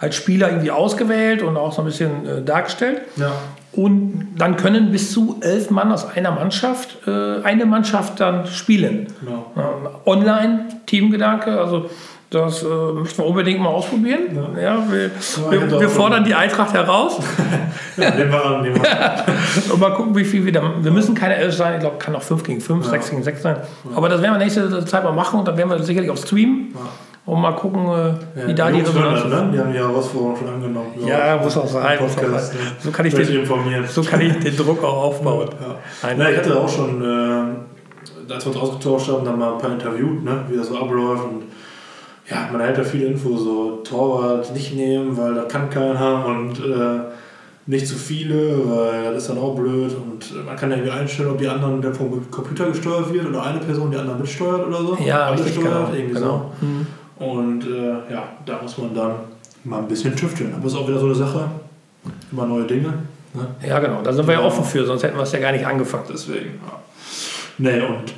als 0.00 0.16
Spieler 0.16 0.48
irgendwie 0.48 0.72
ausgewählt 0.72 1.42
und 1.42 1.56
auch 1.56 1.72
so 1.72 1.82
ein 1.82 1.86
bisschen 1.86 2.44
dargestellt. 2.44 3.02
Ja. 3.16 3.32
Und 3.72 4.34
dann 4.36 4.56
können 4.56 4.90
bis 4.90 5.12
zu 5.12 5.38
elf 5.40 5.70
Mann 5.70 5.90
aus 5.90 6.06
einer 6.06 6.32
Mannschaft 6.32 6.98
eine 7.06 7.64
Mannschaft 7.64 8.20
dann 8.20 8.46
spielen. 8.46 9.06
Ja. 9.26 9.70
online, 10.04 10.66
Teamgedanke, 10.84 11.58
also 11.58 11.88
das 12.30 12.62
äh, 12.62 12.66
möchten 12.66 13.18
wir 13.18 13.26
unbedingt 13.26 13.60
mal 13.60 13.68
ausprobieren. 13.68 14.22
Ja. 14.56 14.60
ja 14.60 14.84
wir, 14.90 15.10
wir, 15.50 15.80
wir, 15.80 15.88
fordern 15.88 16.24
die 16.24 16.34
Eintracht 16.34 16.74
heraus. 16.74 17.20
ja, 17.96 18.10
nehmen 18.10 18.32
wir 18.32 18.44
an, 18.44 18.62
nehmen 18.62 18.82
wir 18.82 19.00
an. 19.00 19.22
Und 19.72 19.80
mal 19.80 19.94
gucken, 19.94 20.16
wie 20.16 20.24
viel 20.24 20.44
wir 20.44 20.52
da. 20.52 20.72
Wir 20.80 20.90
müssen 20.90 21.14
keine 21.14 21.36
11 21.36 21.54
sein, 21.54 21.74
ich 21.74 21.80
glaube, 21.80 21.98
kann 21.98 22.16
auch 22.16 22.22
5 22.22 22.42
gegen 22.42 22.60
5, 22.60 22.84
ja. 22.84 22.90
6 22.90 23.10
gegen 23.10 23.22
6 23.22 23.42
sein. 23.42 23.56
Ja. 23.58 23.96
Aber 23.96 24.08
das 24.08 24.20
werden 24.22 24.34
wir 24.34 24.38
nächste 24.38 24.84
Zeit 24.84 25.04
mal 25.04 25.12
machen 25.12 25.38
und 25.38 25.46
dann 25.46 25.56
werden 25.56 25.70
wir 25.70 25.78
sicherlich 25.82 26.10
auch 26.10 26.16
streamen. 26.16 26.74
Und 27.26 27.40
mal 27.40 27.52
gucken, 27.56 27.86
äh, 27.86 28.46
wie 28.46 28.54
da 28.54 28.70
die 28.70 28.80
Resonanz 28.80 29.18
ist. 29.18 29.26
Ne? 29.26 29.50
Die 29.52 29.58
haben 29.58 29.72
die 29.72 29.78
Herausforderung 29.78 30.36
schon 30.36 30.48
angenommen. 30.48 30.92
Ja, 31.04 31.36
muss 31.36 31.56
auch 31.56 31.66
sein. 31.66 31.98
Muss 32.00 32.16
auch 32.16 32.38
sein. 32.38 32.56
So, 32.78 32.90
kann 32.92 33.06
ich 33.06 33.14
den, 33.14 33.46
so 33.88 34.02
kann 34.02 34.20
ich 34.20 34.38
den 34.38 34.56
Druck 34.56 34.82
auch 34.84 35.04
aufbauen. 35.04 35.48
Ja. 35.60 36.10
Na, 36.16 36.30
ich 36.30 36.38
hatte 36.38 36.56
auch 36.56 36.68
schon, 36.68 37.02
äh, 37.02 38.32
als 38.32 38.46
wir 38.46 38.52
uns 38.52 38.62
ausgetauscht 38.62 39.08
haben, 39.08 39.24
dann 39.24 39.38
mal 39.38 39.54
ein 39.54 39.58
paar 39.58 39.72
interviewt, 39.72 40.22
ne? 40.22 40.44
wie 40.48 40.56
das 40.56 40.68
so 40.68 40.78
abläuft. 40.78 41.24
Und 41.24 41.42
ja, 42.28 42.48
man 42.50 42.60
hält 42.60 42.78
da 42.78 42.84
viele 42.84 43.06
Infos, 43.06 43.44
so 43.44 43.82
Torwart 43.84 44.52
nicht 44.52 44.74
nehmen, 44.74 45.16
weil 45.16 45.34
da 45.34 45.42
kann 45.42 45.70
keiner 45.70 46.26
und 46.26 46.58
äh, 46.58 47.00
nicht 47.66 47.86
zu 47.86 47.96
viele, 47.96 48.58
weil 48.68 49.12
das 49.12 49.22
ist 49.22 49.30
dann 49.30 49.38
auch 49.38 49.54
blöd 49.54 49.94
und 49.94 50.44
man 50.44 50.56
kann 50.56 50.70
ja 50.70 50.76
irgendwie 50.76 50.92
einstellen, 50.92 51.30
ob 51.30 51.38
die 51.38 51.48
anderen 51.48 51.82
dann 51.82 51.94
vom 51.94 52.30
Computer 52.30 52.66
gesteuert 52.66 53.12
wird 53.12 53.26
oder 53.26 53.44
eine 53.44 53.58
Person 53.58 53.90
die 53.90 53.96
anderen 53.96 54.20
mitsteuert 54.20 54.66
oder 54.66 54.78
so. 54.78 54.98
Ja, 55.04 55.26
Alle 55.26 55.36
richtig, 55.36 55.54
steuert, 55.54 55.86
genau. 55.86 55.92
irgendwie 55.92 56.14
genau. 56.14 56.52
so. 56.60 56.66
Mhm. 56.66 56.86
Und 57.18 57.66
äh, 57.66 58.12
ja, 58.12 58.24
da 58.44 58.60
muss 58.62 58.78
man 58.78 58.94
dann 58.94 59.14
mal 59.64 59.78
ein 59.78 59.88
bisschen 59.88 60.14
tüfteln. 60.14 60.54
Aber 60.54 60.66
es 60.66 60.72
ist 60.72 60.78
auch 60.78 60.88
wieder 60.88 60.98
so 60.98 61.06
eine 61.06 61.14
Sache, 61.14 61.48
immer 62.30 62.46
neue 62.46 62.64
Dinge. 62.64 62.92
Ne? 63.34 63.46
Ja, 63.66 63.78
genau. 63.80 64.02
Da 64.02 64.12
sind 64.12 64.26
wir 64.26 64.34
ja 64.34 64.42
offen 64.42 64.64
für, 64.64 64.84
sonst 64.84 65.02
hätten 65.02 65.16
wir 65.16 65.22
es 65.22 65.32
ja 65.32 65.40
gar 65.40 65.52
nicht 65.52 65.66
angefangen. 65.66 66.04
Deswegen, 66.08 66.60
ja. 66.64 66.80
Nee, 67.58 67.80
und 67.80 68.14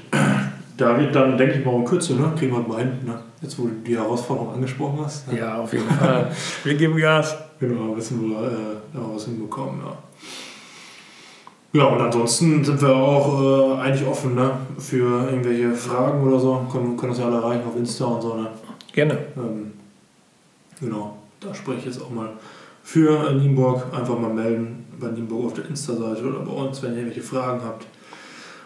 da 0.79 0.99
wird 0.99 1.15
dann, 1.15 1.37
denke 1.37 1.59
ich 1.59 1.67
mal, 1.67 1.75
in 1.75 1.85
Kürze, 1.85 2.15
ne? 2.15 2.33
kriegen 2.39 2.53
wir 2.53 2.61
mal 2.61 2.79
hin. 2.79 2.93
Ne? 3.05 3.19
Jetzt, 3.43 3.59
wo 3.59 3.65
du 3.65 3.73
die 3.85 3.97
Herausforderung 3.97 4.55
angesprochen 4.55 5.01
hast. 5.05 5.31
Ne? 5.31 5.39
Ja, 5.41 5.59
auf 5.59 5.73
jeden 5.73 5.89
Fall. 5.91 6.31
wir 6.65 6.75
geben 6.75 6.97
Gas. 6.97 7.37
Genau, 7.59 7.97
wissen 7.97 8.31
wir 8.31 8.39
äh, 8.39 8.53
daraus 8.95 9.25
hinbekommen. 9.25 9.81
Ja. 9.85 9.99
Ja, 11.73 11.85
und 11.85 12.01
ansonsten 12.01 12.65
sind 12.65 12.81
wir 12.81 12.95
auch 12.95 13.77
äh, 13.77 13.81
eigentlich 13.81 14.07
offen 14.07 14.37
ne? 14.37 14.53
für 14.79 15.29
irgendwelche 15.29 15.75
Fragen 15.75 16.23
oder 16.27 16.39
so. 16.39 16.67
Können, 16.73 16.97
können 16.97 17.11
uns 17.11 17.19
ja 17.19 17.27
alle 17.27 17.37
erreichen 17.37 17.65
auf 17.69 17.77
Insta 17.77 18.05
und 18.07 18.23
so. 18.23 18.35
Ne? 18.35 18.49
Gerne. 18.93 19.19
Ähm, 19.37 19.73
genau, 20.81 21.19
da 21.41 21.53
spreche 21.55 21.81
ich 21.81 21.85
jetzt 21.87 22.01
auch 22.01 22.11
mal 22.11 22.31
für 22.83 23.33
Nienburg. 23.33 23.85
Einfach 23.93 24.19
mal 24.19 24.33
melden 24.33 24.87
bei 24.99 25.09
Nienburg 25.09 25.47
auf 25.47 25.55
der 25.55 25.67
Insta-Seite 25.67 26.25
oder 26.25 26.39
bei 26.39 26.53
uns, 26.53 26.83
wenn 26.83 26.93
ihr 26.93 26.99
irgendwelche 26.99 27.23
Fragen 27.23 27.61
habt. 27.63 27.87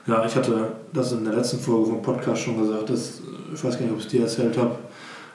Ja, 0.06 0.24
ich 0.26 0.34
hatte 0.34 0.72
das 0.92 1.12
in 1.12 1.24
der 1.24 1.34
letzten 1.34 1.58
Folge 1.58 1.90
vom 1.90 2.02
Podcast 2.02 2.42
schon 2.42 2.58
gesagt, 2.58 2.90
dass, 2.90 3.20
ich 3.54 3.62
weiß 3.62 3.74
gar 3.74 3.82
nicht, 3.82 3.92
ob 3.92 3.98
ich 3.98 4.06
es 4.06 4.10
dir 4.10 4.22
erzählt 4.22 4.58
habe, 4.58 4.74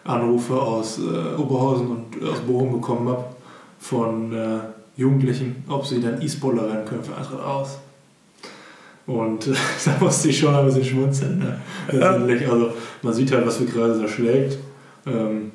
Anrufe 0.04 0.56
aus 0.56 1.00
äh, 1.00 1.40
Oberhausen 1.40 1.88
und 1.88 2.30
aus 2.30 2.40
Bochum 2.40 2.74
bekommen 2.74 3.08
habe 3.10 3.26
von 3.80 4.34
äh, 4.34 4.60
Jugendlichen, 4.96 5.64
ob 5.70 5.86
sie 5.86 6.02
denn 6.02 6.22
E-Spoiler 6.22 6.68
werden 6.68 6.86
können 6.86 7.04
für 7.04 7.16
Eintracht 7.16 7.42
aus. 7.42 7.78
Und 9.06 9.48
äh, 9.48 9.54
da 9.86 9.96
musste 10.00 10.30
ich 10.30 10.38
schon 10.38 10.54
ein 10.54 10.66
bisschen 10.66 10.84
schmunzeln. 10.84 11.40
Ne? 11.40 11.62
Letztendlich. 11.92 12.50
Also 12.50 12.72
man 13.02 13.14
sieht 13.14 13.32
halt, 13.32 13.46
was 13.46 13.58
für 13.58 13.66
Kreise 13.66 14.02
da 14.02 14.08
schlägt. 14.08 14.58
Ähm, 15.06 15.52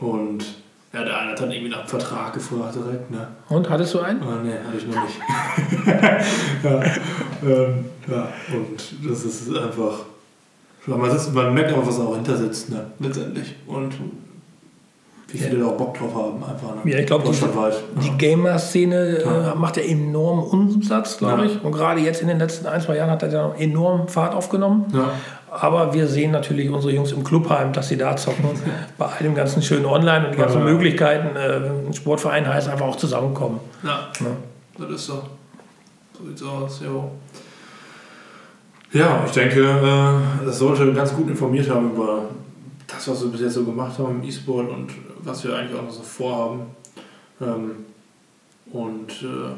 und 0.00 0.44
ja, 0.92 1.04
der 1.04 1.18
eine 1.18 1.30
hat 1.32 1.40
dann 1.40 1.50
irgendwie 1.50 1.70
nach 1.70 1.80
einem 1.80 1.88
Vertrag 1.88 2.32
gefragt 2.32 2.74
direkt. 2.76 3.10
Ne? 3.10 3.28
Und 3.48 3.68
hattest 3.68 3.94
du 3.94 4.00
einen? 4.00 4.22
Ah, 4.22 4.40
nee, 4.42 4.52
hatte 4.52 4.78
ich 4.78 4.86
noch 4.86 5.02
nicht. 5.02 5.20
ja, 6.64 6.82
ähm, 7.46 7.84
ja, 8.08 8.28
und 8.52 9.08
das 9.08 9.24
ist 9.24 9.56
einfach. 9.56 10.00
Man, 10.86 11.10
sitzt, 11.10 11.34
man 11.34 11.52
merkt 11.52 11.70
einfach, 11.70 11.86
was 11.86 11.98
da 11.98 12.04
auch 12.04 12.14
hinter 12.14 12.36
sitzt, 12.36 12.70
ne? 12.70 12.86
letztendlich. 12.98 13.54
Und 13.66 13.94
wie 15.30 15.36
viele 15.36 15.58
ja. 15.58 15.64
da 15.64 15.70
auch 15.70 15.76
Bock 15.76 15.98
drauf 15.98 16.14
haben, 16.14 16.42
einfach. 16.42 16.82
Ne? 16.82 16.90
Ja, 16.90 16.98
ich 16.98 17.06
glaube, 17.06 17.28
die, 17.30 18.00
die 18.00 18.16
Gamer-Szene 18.16 19.22
ja. 19.22 19.52
äh, 19.52 19.54
macht 19.54 19.76
ja 19.76 19.82
enormen 19.82 20.44
Umsatz, 20.44 21.18
glaube 21.18 21.44
ja. 21.44 21.50
ich. 21.50 21.62
Und 21.62 21.72
gerade 21.72 22.00
jetzt 22.00 22.22
in 22.22 22.28
den 22.28 22.38
letzten 22.38 22.66
ein, 22.66 22.80
zwei 22.80 22.96
Jahren 22.96 23.10
hat 23.10 23.22
er 23.22 23.30
ja 23.30 23.52
enorm 23.58 24.08
Fahrt 24.08 24.34
aufgenommen. 24.34 24.86
Aber 25.50 25.92
wir 25.92 26.06
sehen 26.06 26.30
natürlich 26.30 26.70
unsere 26.70 26.92
Jungs 26.94 27.12
im 27.12 27.24
Clubheim, 27.24 27.72
dass 27.74 27.88
sie 27.88 27.98
da 27.98 28.16
zocken. 28.16 28.48
bei 28.96 29.06
all 29.06 29.22
dem 29.22 29.34
ganzen 29.34 29.62
schönen 29.62 29.84
Online 29.84 30.26
und 30.26 30.34
die 30.34 30.38
ganzen 30.38 30.64
Möglichkeiten. 30.64 31.36
Äh, 31.36 31.88
ein 31.88 31.94
Sportverein 31.94 32.46
heißt 32.46 32.68
einfach 32.68 32.86
auch 32.86 32.96
zusammenkommen. 32.96 33.60
Ja, 33.82 34.08
das 34.78 34.90
ist 34.90 35.06
so. 35.06 35.22
So 36.18 36.26
sieht's 36.26 36.42
aus, 36.42 36.80
jo. 36.80 37.12
Ja, 38.92 39.22
ich 39.24 39.32
denke, 39.32 39.60
äh, 39.60 40.44
das 40.44 40.58
sollte 40.58 40.92
ganz 40.92 41.14
gut 41.14 41.28
informiert 41.28 41.68
haben 41.70 41.92
über 41.92 42.24
das, 42.86 43.06
was 43.06 43.22
wir 43.22 43.30
bis 43.30 43.42
jetzt 43.42 43.54
so 43.54 43.64
gemacht 43.64 43.98
haben 43.98 44.20
im 44.20 44.28
E-Sport 44.28 44.68
und 44.70 44.90
was 45.20 45.44
wir 45.44 45.54
eigentlich 45.54 45.78
auch 45.78 45.84
noch 45.84 45.90
so 45.90 46.02
vorhaben. 46.02 46.62
Ähm, 47.40 47.70
und 48.72 49.10
äh, 49.10 49.52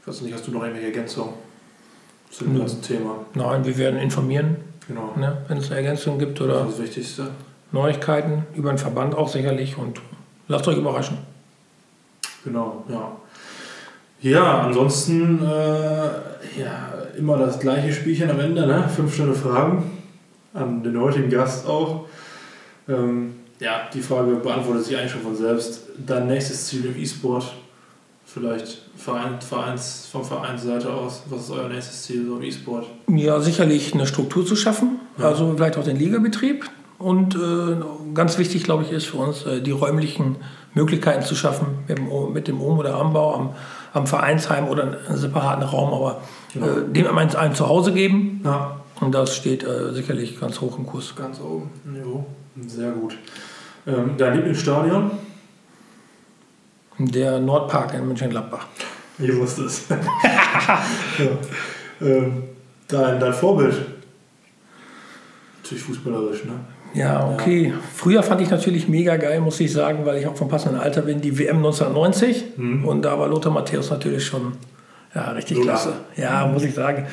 ich 0.00 0.06
weiß 0.06 0.22
nicht, 0.22 0.34
hast 0.34 0.46
du 0.46 0.50
noch 0.50 0.62
irgendwelche 0.62 0.88
Ergänzungen 0.88 1.34
zu 2.30 2.44
dem 2.44 2.58
ganzen 2.58 2.82
Thema? 2.82 3.26
Nein, 3.34 3.64
wir 3.64 3.76
werden 3.76 4.00
informieren, 4.00 4.56
genau. 4.86 5.14
ne, 5.16 5.44
wenn 5.48 5.58
es 5.58 5.70
Ergänzungen 5.70 6.18
gibt 6.18 6.40
oder 6.40 6.64
das, 6.64 6.70
das 6.70 6.78
Wichtigste. 6.80 7.30
Neuigkeiten 7.70 8.46
über 8.54 8.70
den 8.70 8.78
Verband 8.78 9.14
auch 9.14 9.28
sicherlich 9.28 9.76
und 9.76 10.00
lasst 10.48 10.66
euch 10.66 10.78
überraschen. 10.78 11.18
Genau, 12.44 12.84
ja. 12.88 13.12
Ja, 14.20 14.62
ansonsten 14.62 15.40
äh, 15.44 16.60
ja, 16.60 16.92
immer 17.16 17.36
das 17.38 17.60
gleiche 17.60 17.92
Spielchen 17.92 18.30
am 18.30 18.40
Ende, 18.40 18.66
ne? 18.66 18.88
Fünf 18.94 19.14
Sterne 19.14 19.34
Fragen 19.34 19.90
an 20.54 20.82
den 20.82 21.00
heutigen 21.00 21.30
Gast 21.30 21.66
auch. 21.66 22.06
Ähm, 22.88 23.34
ja, 23.60 23.88
die 23.92 24.00
Frage 24.00 24.36
beantwortet 24.36 24.84
sich 24.84 24.96
eigentlich 24.96 25.12
schon 25.12 25.22
von 25.22 25.36
selbst. 25.36 25.82
Dein 26.04 26.26
nächstes 26.26 26.66
Ziel 26.66 26.86
im 26.86 27.00
E-Sport, 27.00 27.52
vielleicht 28.24 28.82
Verein, 28.96 29.40
Vereins, 29.40 30.08
vom 30.10 30.24
Vereinsseite 30.24 30.92
aus, 30.92 31.22
was 31.28 31.42
ist 31.42 31.50
euer 31.50 31.68
nächstes 31.68 32.02
Ziel 32.04 32.26
so 32.26 32.36
im 32.36 32.42
E-Sport? 32.42 32.86
Ja, 33.08 33.40
sicherlich 33.40 33.94
eine 33.94 34.06
Struktur 34.06 34.46
zu 34.46 34.56
schaffen, 34.56 35.00
ja. 35.18 35.26
also 35.26 35.54
vielleicht 35.56 35.76
auch 35.76 35.84
den 35.84 35.96
Ligabetrieb. 35.96 36.64
Und 36.98 37.36
äh, 37.36 37.76
ganz 38.14 38.38
wichtig, 38.38 38.64
glaube 38.64 38.82
ich, 38.82 38.90
ist 38.90 39.06
für 39.06 39.18
uns, 39.18 39.46
äh, 39.46 39.60
die 39.60 39.70
räumlichen 39.70 40.36
Möglichkeiten 40.74 41.24
zu 41.24 41.36
schaffen, 41.36 41.66
mit 41.86 41.98
dem, 41.98 42.32
mit 42.32 42.48
dem 42.48 42.60
Um- 42.60 42.78
oder 42.78 42.96
Anbau 42.96 43.34
am, 43.34 43.50
am 43.92 44.06
Vereinsheim 44.06 44.68
oder 44.68 44.82
einen 44.84 45.16
separaten 45.16 45.64
Raum, 45.64 45.92
aber 45.94 46.20
genau. 46.52 46.66
äh, 46.66 46.88
dem 46.88 47.06
einem 47.06 47.36
ein 47.36 47.54
Zuhause 47.54 47.92
geben. 47.92 48.42
Ja. 48.44 48.80
Und 49.00 49.14
das 49.14 49.36
steht 49.36 49.64
äh, 49.64 49.92
sicherlich 49.92 50.40
ganz 50.40 50.60
hoch 50.60 50.76
im 50.78 50.86
Kurs. 50.86 51.14
Ganz 51.14 51.40
oben, 51.40 51.70
jo. 51.94 52.26
sehr 52.66 52.90
gut. 52.90 53.16
Ähm, 53.86 54.14
dein 54.18 54.34
Lieblingsstadion? 54.34 55.10
Der 56.98 57.38
Nordpark 57.38 57.94
in 57.94 58.08
Mönchengladbach. 58.08 58.66
Ich 59.18 59.36
wusste 59.36 59.62
es. 59.62 59.88
ja. 59.88 59.98
ähm, 62.00 62.42
dein, 62.88 63.20
dein 63.20 63.32
Vorbild? 63.32 63.76
Natürlich 65.62 65.84
fußballerisch, 65.84 66.44
ne? 66.44 66.52
Ja, 66.94 67.30
okay. 67.32 67.68
Ja. 67.68 67.74
Früher 67.94 68.22
fand 68.22 68.40
ich 68.40 68.50
natürlich 68.50 68.88
mega 68.88 69.16
geil, 69.16 69.40
muss 69.40 69.60
ich 69.60 69.72
sagen, 69.72 70.06
weil 70.06 70.18
ich 70.18 70.26
auch 70.26 70.36
vom 70.36 70.48
passenden 70.48 70.80
Alter 70.80 71.02
bin, 71.02 71.20
die 71.20 71.38
WM 71.38 71.56
1990. 71.56 72.56
Mhm. 72.56 72.84
Und 72.84 73.02
da 73.02 73.18
war 73.18 73.28
Lothar 73.28 73.52
Matthäus 73.52 73.90
natürlich 73.90 74.24
schon 74.24 74.54
ja, 75.14 75.30
richtig 75.32 75.56
so 75.56 75.62
klasse. 75.62 75.92
Ja, 76.16 76.46
muss 76.46 76.62
ich 76.62 76.74
sagen. 76.74 77.06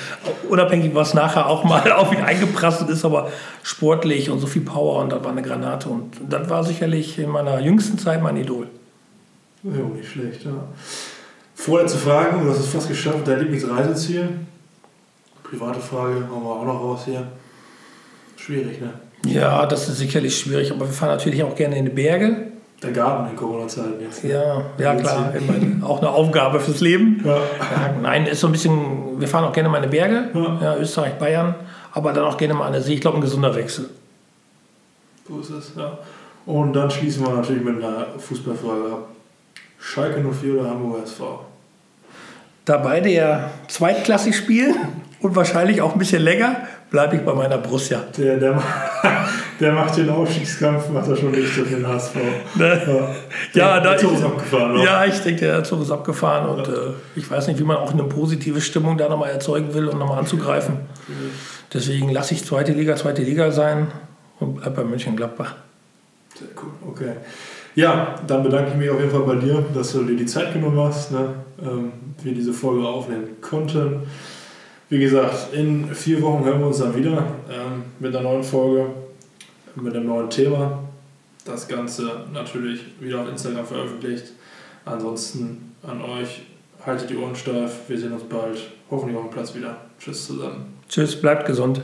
Unabhängig, 0.50 0.94
was 0.94 1.14
nachher 1.14 1.48
auch 1.48 1.64
mal 1.64 1.92
auf 1.94 2.12
ihn 2.12 2.22
eingeprasselt 2.22 2.90
ist, 2.90 3.06
aber 3.06 3.32
sportlich 3.64 4.30
und 4.30 4.40
so 4.40 4.48
viel 4.48 4.64
Power 4.64 5.02
und 5.02 5.12
das 5.12 5.24
war 5.24 5.32
eine 5.32 5.42
Granate. 5.42 5.90
Und 5.90 6.12
das 6.30 6.50
war 6.50 6.64
sicherlich 6.64 7.18
in 7.20 7.30
meiner 7.30 7.60
jüngsten 7.60 7.98
Zeit 7.98 8.22
mein 8.22 8.38
Idol. 8.38 8.68
Ja, 9.64 9.72
nicht 9.72 10.12
schlecht, 10.12 10.44
ja. 10.46 10.52
Vorletzte 11.56 11.98
Frage, 11.98 12.38
du 12.38 12.50
hast 12.50 12.60
es 12.60 12.68
fast 12.68 12.88
geschafft. 12.88 13.26
Dein 13.26 13.40
Lieblingsreiseziel? 13.40 14.30
Private 15.42 15.80
Frage, 15.80 16.16
haben 16.16 16.44
wir 16.44 16.50
auch 16.50 16.66
noch 16.66 16.82
raus 16.82 17.02
hier. 17.06 17.26
Schwierig, 18.36 18.82
ne? 18.82 18.94
Ja, 19.26 19.66
das 19.66 19.90
ist 19.90 19.98
sicherlich 19.98 20.38
schwierig, 20.38 20.72
aber 20.72 20.82
wir 20.82 20.94
fahren 20.94 21.10
natürlich 21.10 21.44
auch 21.44 21.56
gerne 21.56 21.78
in 21.78 21.86
die 21.86 21.92
Berge. 21.92 22.48
Der 22.84 22.92
Garten 22.92 23.32
in 23.32 23.36
Corona-Zeiten 23.36 24.02
jetzt. 24.02 24.24
Ja, 24.24 24.64
ja 24.78 24.96
klar. 24.96 25.34
auch 25.82 26.00
eine 26.00 26.10
Aufgabe 26.10 26.60
fürs 26.60 26.82
Leben. 26.82 27.22
Ja. 27.24 27.38
Ja, 27.38 27.96
nein, 28.02 28.26
ist 28.28 28.42
so 28.42 28.48
ein 28.48 28.52
bisschen, 28.52 29.20
wir 29.20 29.28
fahren 29.28 29.46
auch 29.46 29.54
gerne 29.54 29.70
mal 29.70 29.78
in 29.78 29.90
die 29.90 29.98
Berge, 29.98 30.30
ja. 30.34 30.60
ja 30.62 30.78
Österreich, 30.78 31.14
Bayern, 31.14 31.56
aber 31.94 32.14
dann 32.14 32.26
auch 32.26 32.38
gerne 32.38 32.54
mal 32.54 32.68
an 32.68 32.74
der 32.74 32.82
See. 32.82 32.94
Ich 32.94 33.02
glaube, 33.02 33.18
ein 33.18 33.22
gesunder 33.22 33.56
Wechsel. 33.56 33.90
So 35.28 35.40
ist 35.40 35.50
es, 35.50 35.72
ja. 35.76 35.98
Und 36.46 36.74
dann 36.74 36.92
schließen 36.92 37.26
wir 37.26 37.34
natürlich 37.34 37.64
mit 37.64 37.84
einer 37.84 38.08
Fußballfrage 38.20 38.92
ab. 38.92 39.08
Schalke 39.80 40.22
04 40.22 40.60
oder 40.60 40.70
Hamburger 40.70 41.04
SV? 41.04 41.46
Da 42.66 42.78
beide 42.78 43.10
ja 43.10 43.52
zweitklassig 43.68 44.36
spielen 44.36 44.76
und 45.22 45.36
wahrscheinlich 45.36 45.82
auch 45.82 45.94
ein 45.94 46.00
bisschen 46.00 46.22
länger, 46.22 46.68
bleibe 46.96 47.18
ich 47.18 47.24
bei 47.24 47.34
meiner 47.34 47.58
Borussia. 47.58 48.06
Der, 48.18 48.38
der, 48.38 48.64
der 49.60 49.74
macht 49.74 49.98
den 49.98 50.10
Aufstiegskampf, 50.10 50.88
macht 50.92 51.10
er 51.10 51.18
schon 51.18 51.32
nicht 51.32 51.50
für 51.50 51.64
den 51.64 51.86
HSV. 51.86 52.16
Ne? 52.56 53.14
Ja, 53.54 53.76
ja, 53.76 53.80
der, 53.82 53.98
Zug 53.98 54.14
ist 54.14 54.24
abgefahren. 54.24 54.72
Oder? 54.72 54.84
Ja, 54.84 55.06
ich 55.06 55.20
denke, 55.20 55.42
der 55.42 55.64
Zug 55.66 55.82
ist 55.82 55.92
abgefahren 55.92 56.48
und 56.48 56.70
äh, 56.70 56.94
ich 57.18 57.30
weiß 57.30 57.48
nicht, 57.48 57.60
wie 57.60 57.66
man 57.66 57.76
auch 57.76 57.92
eine 57.92 58.04
positive 58.04 58.62
Stimmung 58.62 58.98
da 58.98 59.10
nochmal 59.10 59.30
erzeugen 59.32 59.74
will, 59.74 59.90
um 59.90 60.00
nochmal 60.00 60.20
anzugreifen. 60.20 60.78
Deswegen 61.74 62.12
lasse 62.12 62.34
ich 62.34 62.46
zweite 62.46 62.72
Liga, 62.72 62.96
zweite 62.96 63.24
Liga 63.24 63.52
sein 63.52 63.88
und 64.40 64.56
bleibe 64.62 64.78
bei 64.78 64.84
München-Gladbach. 64.86 65.54
Sehr 66.40 66.48
cool, 66.64 66.72
okay. 66.90 67.12
Ja, 67.76 68.16
dann 68.26 68.42
bedanke 68.42 68.72
ich 68.72 68.78
mich 68.78 68.90
auf 68.90 69.02
jeden 69.02 69.12
Fall 69.12 69.24
bei 69.24 69.36
dir, 69.36 69.66
dass 69.74 69.92
du 69.92 70.04
dir 70.06 70.16
die 70.16 70.26
Zeit 70.26 70.54
genommen 70.54 70.80
hast, 70.80 71.12
ne, 71.12 71.28
ähm, 71.62 71.92
wir 72.24 72.34
diese 72.34 72.54
Folge 72.54 72.88
aufnehmen 72.88 73.28
konnten. 73.42 74.04
Wie 74.90 75.00
gesagt, 75.00 75.54
in 75.54 75.94
vier 75.96 76.22
Wochen 76.22 76.46
hören 76.46 76.60
wir 76.60 76.68
uns 76.68 76.78
dann 76.78 76.96
wieder 76.96 77.18
ähm, 77.50 77.84
mit 78.00 78.16
einer 78.16 78.30
neuen 78.30 78.44
Folge, 78.44 78.88
mit 79.76 79.96
einem 79.96 80.06
neuen 80.06 80.30
Thema. 80.30 80.84
Das 81.44 81.68
Ganze 81.68 82.26
natürlich 82.32 82.82
wieder 83.00 83.22
auf 83.22 83.30
Instagram 83.30 83.66
veröffentlicht. 83.66 84.34
Ansonsten 84.86 85.76
an 85.82 86.02
euch, 86.02 86.44
haltet 86.86 87.10
die 87.10 87.18
Ohren 87.18 87.36
steif. 87.36 87.80
Wir 87.88 87.98
sehen 87.98 88.14
uns 88.14 88.24
bald, 88.24 88.60
hoffentlich 88.92 89.18
auf 89.18 89.24
dem 89.24 89.32
Platz 89.32 89.56
wieder. 89.56 89.76
Tschüss 90.00 90.28
zusammen. 90.28 90.76
Tschüss, 90.88 91.20
bleibt 91.20 91.48
gesund. 91.48 91.82